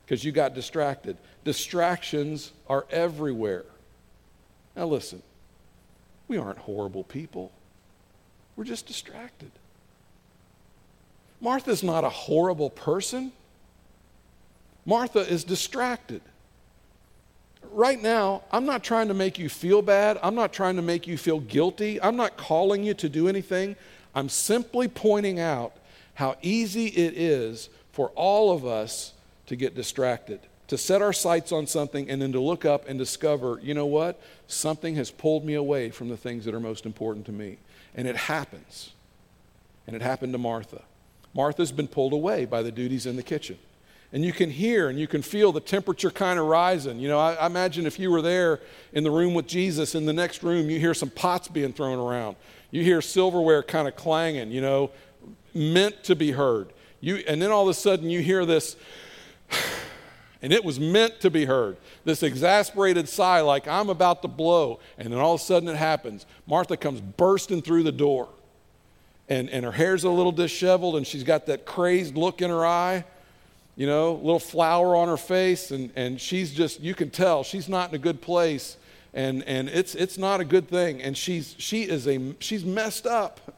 [0.06, 1.18] because you got distracted.
[1.44, 3.66] Distractions are everywhere.
[4.76, 5.24] Now, listen,
[6.28, 7.52] we aren't horrible people,
[8.56, 9.52] we're just distracted.
[11.42, 13.32] Martha's not a horrible person.
[14.86, 16.22] Martha is distracted.
[17.72, 20.18] Right now, I'm not trying to make you feel bad.
[20.24, 22.02] I'm not trying to make you feel guilty.
[22.02, 23.76] I'm not calling you to do anything.
[24.14, 25.74] I'm simply pointing out
[26.14, 29.15] how easy it is for all of us
[29.48, 32.98] to get distracted to set our sights on something and then to look up and
[32.98, 34.20] discover, you know what?
[34.48, 37.58] Something has pulled me away from the things that are most important to me.
[37.94, 38.92] And it happens.
[39.86, 40.82] And it happened to Martha.
[41.34, 43.60] Martha's been pulled away by the duties in the kitchen.
[44.12, 47.00] And you can hear and you can feel the temperature kind of rising.
[47.00, 48.62] You know, I, I imagine if you were there
[48.94, 52.00] in the room with Jesus, in the next room, you hear some pots being thrown
[52.00, 52.38] around.
[52.72, 54.92] You hear silverware kind of clanging, you know,
[55.54, 56.70] meant to be heard.
[57.02, 58.78] You, and then all of a sudden you hear this
[60.42, 61.78] and it was meant to be heard.
[62.04, 64.80] This exasperated sigh, like I'm about to blow.
[64.98, 66.26] And then all of a sudden it happens.
[66.46, 68.30] Martha comes bursting through the door.
[69.28, 72.64] And, and her hair's a little disheveled, and she's got that crazed look in her
[72.64, 73.06] eye,
[73.76, 75.72] you know, a little flour on her face.
[75.72, 78.78] And, and she's just, you can tell, she's not in a good place.
[79.16, 81.02] And, and it's, it's not a good thing.
[81.02, 83.55] And she's, she is a, she's messed up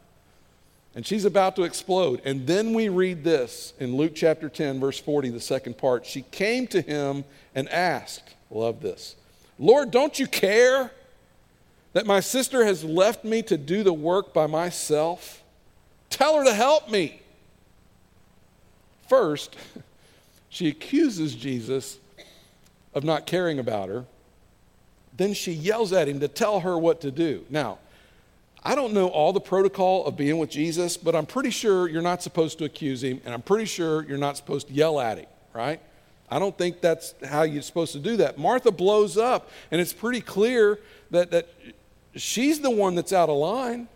[0.97, 2.23] and she's about to explode.
[2.25, 6.07] And then we read this in Luke chapter 10, verse 40, the second part.
[6.07, 7.23] She came to him
[7.53, 9.15] and asked, Love this,
[9.59, 10.89] Lord, don't you care
[11.93, 15.43] that my sister has left me to do the work by myself?
[16.09, 17.21] Tell her to help me.
[19.07, 19.55] First,
[20.49, 21.99] she accuses Jesus
[22.95, 24.05] of not caring about her.
[25.15, 27.45] Then she yells at him to tell her what to do.
[27.51, 27.77] Now,
[28.67, 32.01] I don't know all the protocol of being with Jesus, but I'm pretty sure you're
[32.01, 35.19] not supposed to accuse him, and I'm pretty sure you're not supposed to yell at
[35.19, 35.79] him, right?
[36.29, 38.37] I don't think that's how you're supposed to do that.
[38.37, 41.47] Martha blows up, and it's pretty clear that, that
[42.17, 43.87] she's the one that's out of line.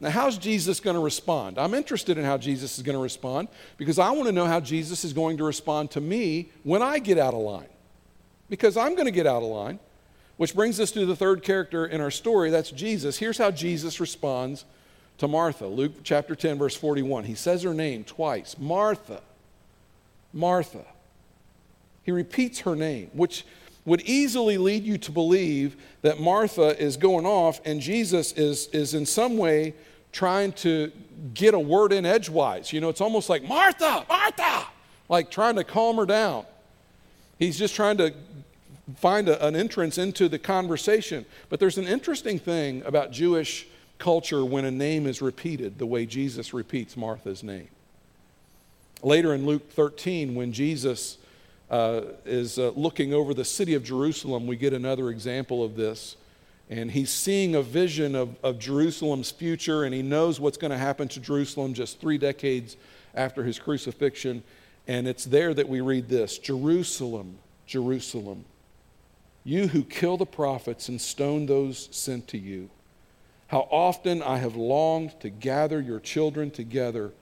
[0.00, 1.58] Now, how's Jesus going to respond?
[1.58, 4.60] I'm interested in how Jesus is going to respond because I want to know how
[4.60, 7.68] Jesus is going to respond to me when I get out of line.
[8.50, 9.78] Because I'm going to get out of line.
[10.40, 13.18] Which brings us to the third character in our story that's Jesus.
[13.18, 14.64] Here's how Jesus responds
[15.18, 15.66] to Martha.
[15.66, 17.24] Luke chapter 10, verse 41.
[17.24, 19.20] He says her name twice Martha.
[20.32, 20.86] Martha.
[22.04, 23.44] He repeats her name, which
[23.84, 28.94] would easily lead you to believe that Martha is going off and Jesus is, is
[28.94, 29.74] in some way
[30.10, 30.90] trying to
[31.34, 32.72] get a word in edgewise.
[32.72, 34.68] You know, it's almost like, Martha, Martha,
[35.06, 36.46] like trying to calm her down.
[37.38, 38.14] He's just trying to
[38.98, 41.26] find a, an entrance into the conversation.
[41.48, 43.66] But there's an interesting thing about Jewish
[43.98, 47.68] culture when a name is repeated, the way Jesus repeats Martha's name.
[49.02, 51.18] Later in Luke 13, when Jesus
[51.70, 56.16] uh, is uh, looking over the city of Jerusalem, we get another example of this.
[56.68, 60.78] And he's seeing a vision of, of Jerusalem's future, and he knows what's going to
[60.78, 62.76] happen to Jerusalem just three decades
[63.14, 64.42] after his crucifixion.
[64.86, 68.44] And it's there that we read this Jerusalem, Jerusalem,
[69.44, 72.70] you who kill the prophets and stone those sent to you.
[73.48, 77.12] How often I have longed to gather your children together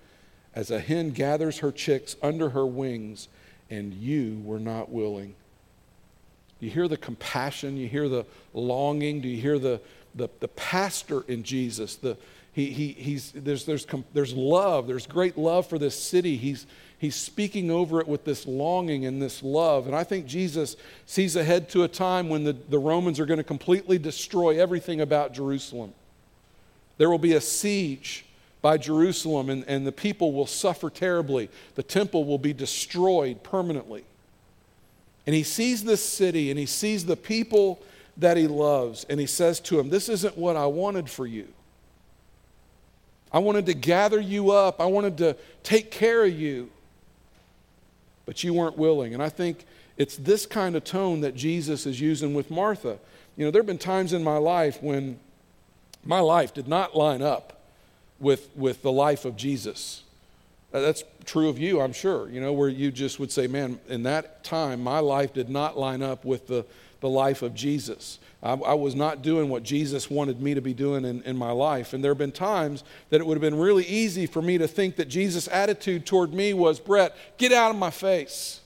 [0.55, 3.29] as a hen gathers her chicks under her wings,
[3.71, 5.35] and you were not willing.
[6.61, 9.81] You hear the compassion, you hear the longing, do you hear the,
[10.19, 11.97] the, the pastor in Jesus?
[11.97, 12.16] The,
[12.53, 16.37] he, he, he's, there's, there's, there's love, there's great love for this city.
[16.37, 16.66] He's,
[16.99, 19.87] he's speaking over it with this longing and this love.
[19.87, 23.39] And I think Jesus sees ahead to a time when the, the Romans are going
[23.39, 25.95] to completely destroy everything about Jerusalem.
[26.97, 28.25] There will be a siege
[28.61, 31.49] by Jerusalem, and, and the people will suffer terribly.
[31.77, 34.05] The temple will be destroyed permanently.
[35.27, 37.81] And he sees this city and he sees the people
[38.19, 41.49] that he loves, and he says to him, This isn't what I wanted for you.
[43.33, 46.71] I wanted to gather you up, I wanted to take care of you
[48.29, 49.14] but you weren't willing.
[49.14, 49.64] And I think
[49.97, 52.99] it's this kind of tone that Jesus is using with Martha.
[53.39, 55.19] You know, there have been times in my life when
[56.05, 57.59] my life did not line up
[58.21, 60.03] with, with the life of Jesus.
[60.73, 64.03] That's true of you, I'm sure, you know, where you just would say, man, in
[64.03, 66.66] that time, my life did not line up with the,
[67.01, 68.18] the life of Jesus.
[68.42, 71.51] I, I, was not doing what Jesus wanted me to be doing in, in my
[71.51, 71.92] life.
[71.92, 74.68] And there have been times that it would have been really easy for me to
[74.68, 78.61] think that Jesus' attitude toward me was, Brett, get out of my face.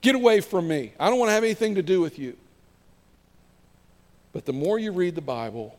[0.00, 0.92] Get away from me.
[1.00, 2.36] I don't want to have anything to do with you.
[4.32, 5.78] But the more you read the Bible,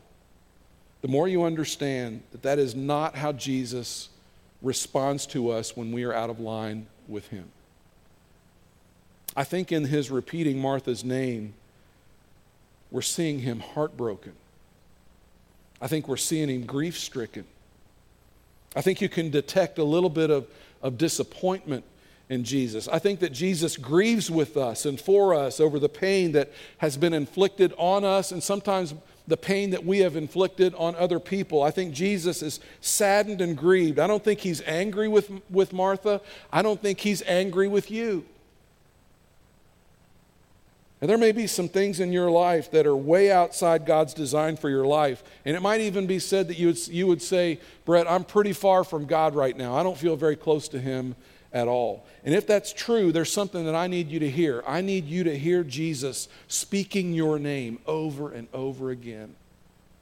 [1.02, 4.08] the more you understand that that is not how Jesus
[4.62, 7.48] responds to us when we are out of line with Him.
[9.36, 11.54] I think in his repeating Martha's name,
[12.90, 14.32] we're seeing him heartbroken.
[15.80, 17.44] I think we're seeing him grief stricken.
[18.74, 20.46] I think you can detect a little bit of,
[20.82, 21.84] of disappointment
[22.28, 22.88] in Jesus.
[22.88, 26.96] I think that Jesus grieves with us and for us over the pain that has
[26.96, 28.94] been inflicted on us and sometimes
[29.28, 31.62] the pain that we have inflicted on other people.
[31.62, 33.98] I think Jesus is saddened and grieved.
[33.98, 36.20] I don't think he's angry with, with Martha.
[36.52, 38.24] I don't think he's angry with you.
[41.00, 44.56] And there may be some things in your life that are way outside God's design
[44.56, 45.22] for your life.
[45.44, 48.54] And it might even be said that you would, you would say, Brett, I'm pretty
[48.54, 49.76] far from God right now.
[49.76, 51.14] I don't feel very close to Him
[51.52, 52.06] at all.
[52.24, 54.64] And if that's true, there's something that I need you to hear.
[54.66, 59.34] I need you to hear Jesus speaking your name over and over again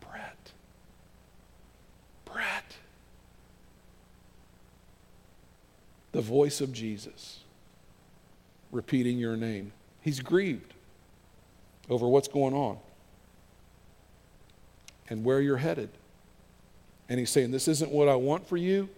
[0.01, 0.53] Brett.
[2.25, 2.77] Brett.
[6.13, 7.41] The voice of Jesus
[8.71, 9.73] repeating your name.
[10.01, 10.75] He's grieved
[11.89, 12.79] over what's going on
[15.09, 15.91] and where you're headed.
[17.09, 18.89] And he's saying, This isn't what I want for you.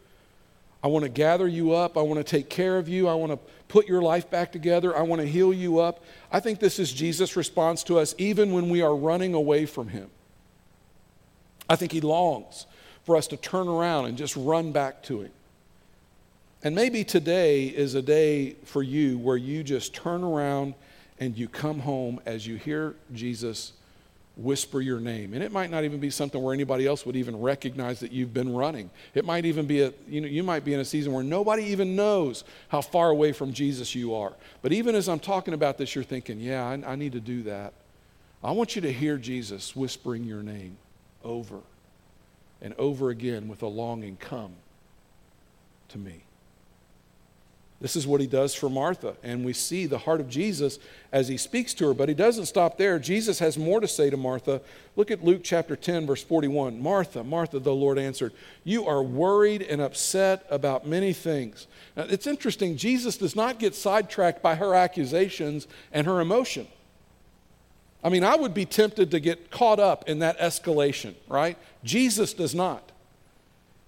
[0.83, 1.99] I want to gather you up.
[1.99, 3.09] I want to take care of you.
[3.09, 4.97] I want to put your life back together.
[4.97, 6.05] I want to heal you up.
[6.31, 9.89] I think this is Jesus' response to us, even when we are running away from
[9.89, 10.11] him.
[11.69, 12.67] I think he longs
[13.05, 15.33] for us to turn around and just run back to him.
[16.63, 20.75] And maybe today is a day for you where you just turn around
[21.19, 23.73] and you come home as you hear Jesus
[24.37, 25.33] whisper your name.
[25.33, 28.35] And it might not even be something where anybody else would even recognize that you've
[28.35, 28.91] been running.
[29.15, 31.65] It might even be a, you know, you might be in a season where nobody
[31.65, 34.35] even knows how far away from Jesus you are.
[34.61, 37.45] But even as I'm talking about this, you're thinking, yeah, I, I need to do
[37.45, 37.73] that.
[38.45, 40.77] I want you to hear Jesus whispering your name
[41.25, 41.61] over
[42.61, 44.53] and over again with a longing come
[45.89, 46.26] to me.
[47.79, 49.17] This is what he does for Martha.
[49.23, 50.79] And we see the heart of Jesus
[51.13, 51.95] as he speaks to her.
[51.95, 52.99] But he doesn't stop there.
[52.99, 54.63] Jesus has more to say to Martha.
[54.97, 56.81] Look at Luke chapter 10, verse 41.
[56.81, 58.33] Martha, Martha, the Lord answered,
[58.65, 61.67] You are worried and upset about many things.
[61.97, 62.79] Now, it's interesting.
[62.79, 66.67] Jesus does not get sidetracked by her accusations and her emotion.
[68.03, 71.59] I mean, I would be tempted to get caught up in that escalation, right?
[71.85, 72.93] Jesus does not.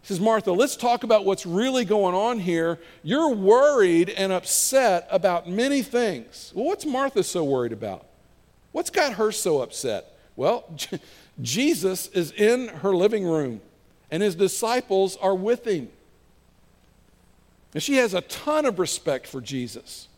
[0.03, 2.79] He says, Martha, let's talk about what's really going on here.
[3.03, 6.53] You're worried and upset about many things.
[6.55, 8.07] Well, what's Martha so worried about?
[8.73, 10.07] What's got her so upset?
[10.37, 10.65] Well,
[11.41, 13.61] Jesus is in her living room,
[14.11, 15.89] and his disciples are with him.
[17.75, 20.09] And she has a ton of respect for Jesus.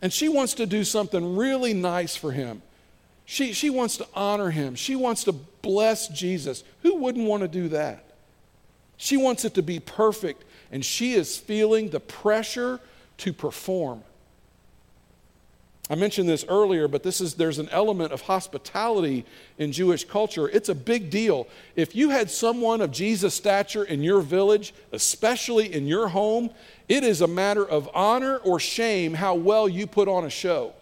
[0.00, 2.62] And she wants to do something really nice for him.
[3.24, 4.74] She, she wants to honor him.
[4.74, 6.62] She wants to bless Jesus.
[6.82, 8.04] Who wouldn't want to do that?
[8.96, 12.80] She wants it to be perfect, and she is feeling the pressure
[13.18, 14.02] to perform.
[15.90, 19.26] I mentioned this earlier, but this is there's an element of hospitality
[19.58, 20.48] in Jewish culture.
[20.48, 21.46] It's a big deal.
[21.76, 26.50] If you had someone of Jesus' stature in your village, especially in your home,
[26.88, 30.72] it is a matter of honor or shame how well you put on a show.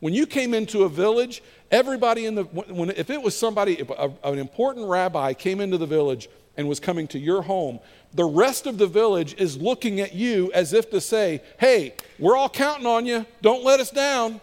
[0.00, 3.80] When you came into a village, everybody in the when if it was somebody
[4.24, 7.80] an important rabbi came into the village, and was coming to your home,
[8.14, 12.36] the rest of the village is looking at you as if to say, Hey, we're
[12.36, 13.26] all counting on you.
[13.42, 14.40] Don't let us down.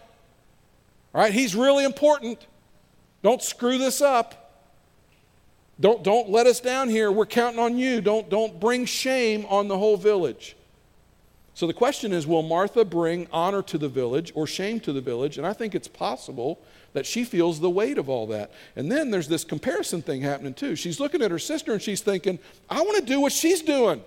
[1.14, 2.46] All right, he's really important.
[3.22, 4.44] Don't screw this up.
[5.80, 7.10] Don't, don't let us down here.
[7.10, 8.00] We're counting on you.
[8.00, 10.56] Don't, don't bring shame on the whole village.
[11.54, 15.00] So the question is will Martha bring honor to the village or shame to the
[15.00, 15.38] village?
[15.38, 16.60] And I think it's possible
[16.94, 18.52] that she feels the weight of all that.
[18.76, 20.74] And then there's this comparison thing happening too.
[20.76, 22.38] She's looking at her sister and she's thinking,
[22.70, 24.02] I want to do what she's doing.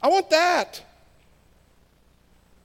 [0.00, 0.82] I want that.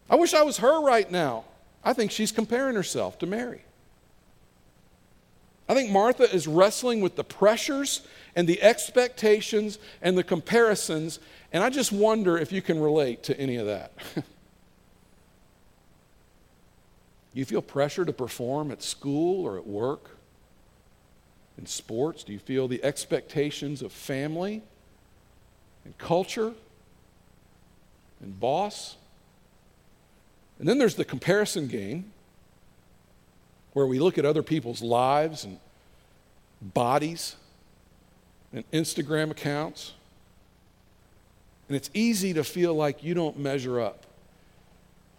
[0.10, 1.46] I wish I was her right now.
[1.84, 3.62] I think she's comparing herself to Mary.
[5.70, 8.02] I think Martha is wrestling with the pressures
[8.36, 11.20] and the expectations and the comparisons,
[11.52, 13.92] and I just wonder if you can relate to any of that.
[17.40, 20.10] you feel pressure to perform at school or at work?
[21.58, 22.24] In sports?
[22.24, 24.64] Do you feel the expectations of family
[25.86, 26.54] and culture
[28.22, 28.96] and boss?
[30.58, 32.12] And then there's the comparison game
[33.74, 35.60] where we look at other people's lives and
[36.62, 37.36] bodies
[38.52, 39.94] and Instagram accounts.
[41.68, 44.07] And it's easy to feel like you don't measure up.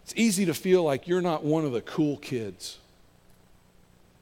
[0.09, 2.79] It's easy to feel like you're not one of the cool kids.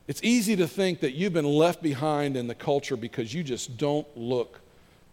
[0.05, 3.77] It's easy to think that you've been left behind in the culture because you just
[3.77, 4.59] don't look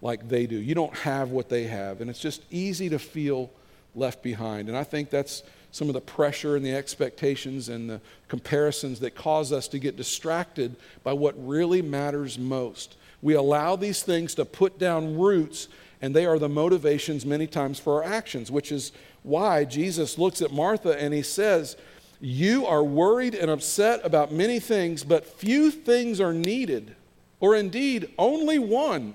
[0.02, 0.56] like they do.
[0.56, 2.00] You don't have what they have.
[2.00, 3.52] And it's just easy to feel
[3.94, 4.66] left behind.
[4.66, 9.14] And I think that's some of the pressure and the expectations and the comparisons that
[9.14, 12.96] cause us to get distracted by what really matters most.
[13.22, 15.68] We allow these things to put down roots,
[16.02, 18.90] and they are the motivations many times for our actions, which is
[19.24, 21.76] why Jesus looks at Martha and he says,
[22.20, 26.94] You are worried and upset about many things, but few things are needed,
[27.40, 29.14] or indeed only one.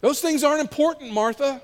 [0.00, 1.62] Those things aren't important, Martha.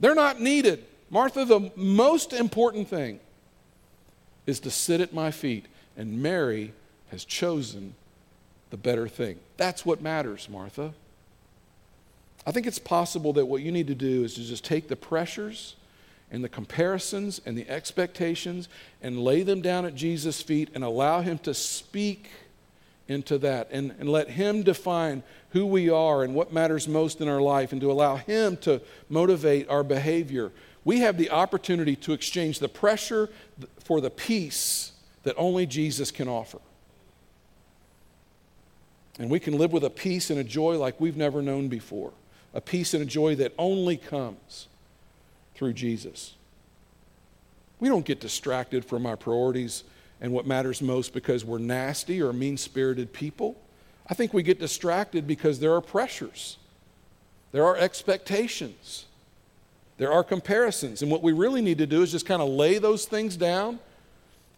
[0.00, 0.86] They're not needed.
[1.10, 3.20] Martha, the most important thing
[4.46, 5.66] is to sit at my feet,
[5.96, 6.72] and Mary
[7.10, 7.94] has chosen
[8.70, 9.38] the better thing.
[9.56, 10.94] That's what matters, Martha.
[12.46, 14.96] I think it's possible that what you need to do is to just take the
[14.96, 15.76] pressures
[16.30, 18.68] and the comparisons and the expectations
[19.02, 22.30] and lay them down at Jesus' feet and allow Him to speak
[23.06, 27.28] into that and, and let Him define who we are and what matters most in
[27.28, 30.50] our life and to allow Him to motivate our behavior.
[30.84, 33.28] We have the opportunity to exchange the pressure
[33.84, 36.58] for the peace that only Jesus can offer.
[39.18, 42.12] And we can live with a peace and a joy like we've never known before
[42.54, 44.68] a peace and a joy that only comes
[45.54, 46.34] through Jesus.
[47.80, 49.84] We don't get distracted from our priorities
[50.20, 53.56] and what matters most because we're nasty or mean spirited people.
[54.06, 56.58] I think we get distracted because there are pressures,
[57.50, 59.06] there are expectations,
[59.98, 61.02] there are comparisons.
[61.02, 63.78] And what we really need to do is just kind of lay those things down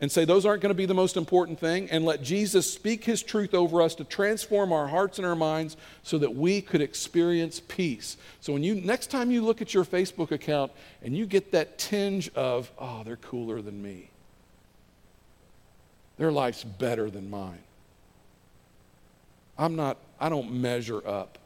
[0.00, 3.04] and say those aren't going to be the most important thing and let Jesus speak
[3.04, 6.80] his truth over us to transform our hearts and our minds so that we could
[6.80, 8.16] experience peace.
[8.40, 10.72] So when you next time you look at your Facebook account
[11.02, 14.10] and you get that tinge of, oh, they're cooler than me.
[16.18, 17.62] Their life's better than mine.
[19.56, 21.38] I'm not I don't measure up.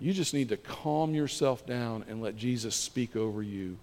[0.00, 3.78] You just need to calm yourself down and let Jesus speak over you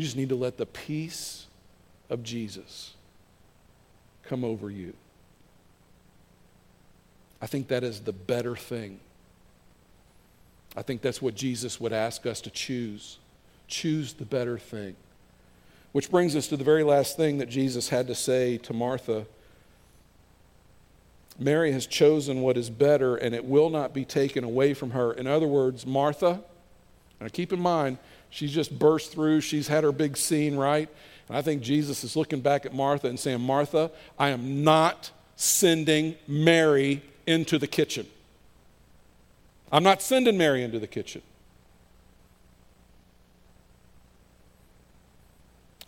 [0.00, 1.44] You just need to let the peace
[2.08, 2.94] of Jesus
[4.22, 4.94] come over you.
[7.42, 9.00] I think that is the better thing.
[10.74, 13.18] I think that's what Jesus would ask us to choose.
[13.68, 14.96] Choose the better thing.
[15.92, 19.26] Which brings us to the very last thing that Jesus had to say to Martha.
[21.38, 25.12] Mary has chosen what is better, and it will not be taken away from her.
[25.12, 26.40] In other words, Martha,
[27.20, 27.98] and keep in mind,
[28.30, 29.40] She's just burst through.
[29.40, 30.88] She's had her big scene, right?
[31.28, 35.10] And I think Jesus is looking back at Martha and saying, Martha, I am not
[35.36, 38.06] sending Mary into the kitchen.
[39.72, 41.22] I'm not sending Mary into the kitchen.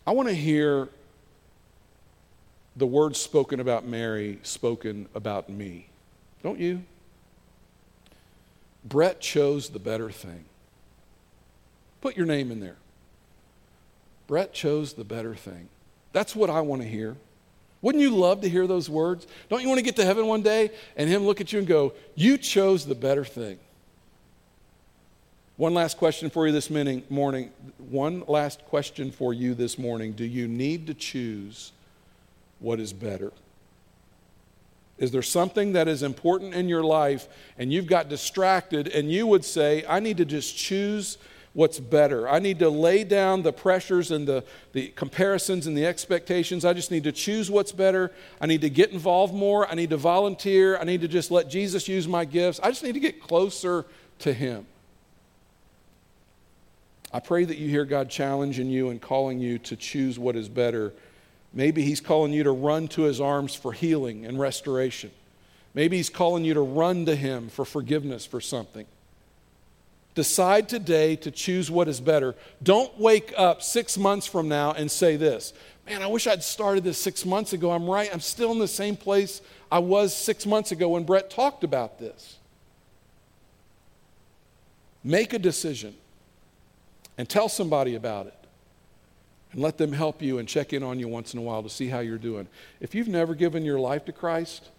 [0.07, 0.89] I want to hear
[2.77, 5.89] the words spoken about Mary spoken about me.
[6.43, 6.83] Don't you?
[8.85, 10.45] Brett chose the better thing.
[12.03, 12.77] Put your name in there.
[14.27, 15.69] Brett chose the better thing.
[16.13, 17.17] That's what I want to hear.
[17.81, 19.27] Wouldn't you love to hear those words?
[19.49, 21.67] Don't you want to get to heaven one day and him look at you and
[21.67, 23.59] go, You chose the better thing?
[25.57, 27.53] One last question for you this morning.
[27.79, 30.13] One last question for you this morning.
[30.13, 31.73] Do you need to choose
[32.59, 33.33] what is better?
[34.99, 37.29] Is there something that is important in your life
[37.59, 41.19] and you've got distracted and you would say, I need to just choose
[41.55, 42.29] what's better.
[42.29, 46.65] I need to lay down the pressures and the, the comparisons and the expectations.
[46.65, 48.11] I just need to choose what's better.
[48.41, 49.71] I need to get involved more.
[49.71, 50.79] I need to volunteer.
[50.79, 52.59] I need to just let Jesus use my gifts.
[52.63, 53.85] I just need to get closer
[54.21, 54.67] to Him.
[57.13, 60.49] I pray that you hear God challenging you and calling you to choose what is
[60.49, 60.95] better.
[61.53, 65.11] Maybe He's calling you to run to His arms for healing and restoration.
[65.75, 68.87] Maybe He's calling you to run to Him for forgiveness for something.
[70.15, 72.35] Decide today to choose what is better.
[72.63, 75.55] Don't wake up six months from now and say this
[75.87, 77.73] Man, I wish I'd started this six months ago.
[77.73, 78.11] I'm right.
[78.13, 79.41] I'm still in the same place
[79.71, 82.37] I was six months ago when Brett talked about this.
[85.03, 85.95] Make a decision
[87.19, 88.35] and tell somebody about it.
[89.53, 91.69] And let them help you and check in on you once in a while to
[91.69, 92.49] see how you're doing.
[92.81, 94.71] If you've never given your life to Christ,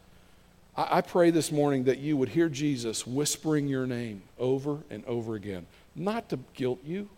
[0.76, 5.06] I, I pray this morning that you would hear Jesus whispering your name over and
[5.06, 5.66] over again,
[5.96, 7.10] not to guilt you,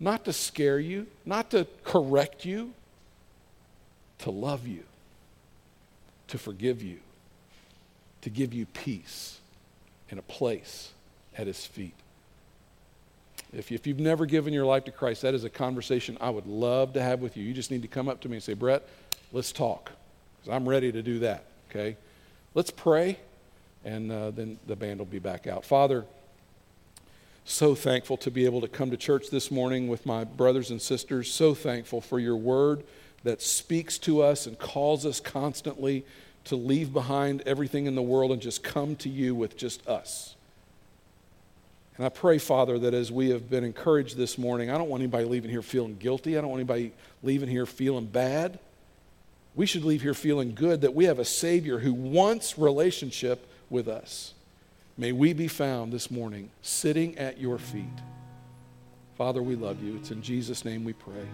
[0.00, 2.72] not to scare you, not to correct you,
[4.18, 4.84] to love you,
[6.28, 6.98] to forgive you,
[8.22, 9.38] to give you peace
[10.10, 10.92] and a place
[11.36, 11.94] at his feet.
[13.52, 16.46] If, if you've never given your life to Christ, that is a conversation I would
[16.46, 17.44] love to have with you.
[17.44, 18.86] You just need to come up to me and say, Brett,
[19.32, 19.90] let's talk.
[20.40, 21.96] Because I'm ready to do that, okay?
[22.54, 23.18] Let's pray,
[23.82, 25.64] and uh, then the band will be back out.
[25.64, 26.04] Father,
[27.46, 30.80] so thankful to be able to come to church this morning with my brothers and
[30.80, 31.32] sisters.
[31.32, 32.84] So thankful for your word
[33.24, 36.04] that speaks to us and calls us constantly
[36.44, 40.34] to leave behind everything in the world and just come to you with just us.
[41.96, 45.02] And I pray, Father, that as we have been encouraged this morning, I don't want
[45.02, 46.36] anybody leaving here feeling guilty.
[46.36, 46.92] I don't want anybody
[47.22, 48.58] leaving here feeling bad
[49.54, 53.88] we should leave here feeling good that we have a Savior who wants relationship with
[53.88, 54.34] us.
[54.96, 57.84] May we be found this morning sitting at your feet.
[59.16, 59.96] Father, we love you.
[59.96, 61.26] It's in Jesus' name we pray.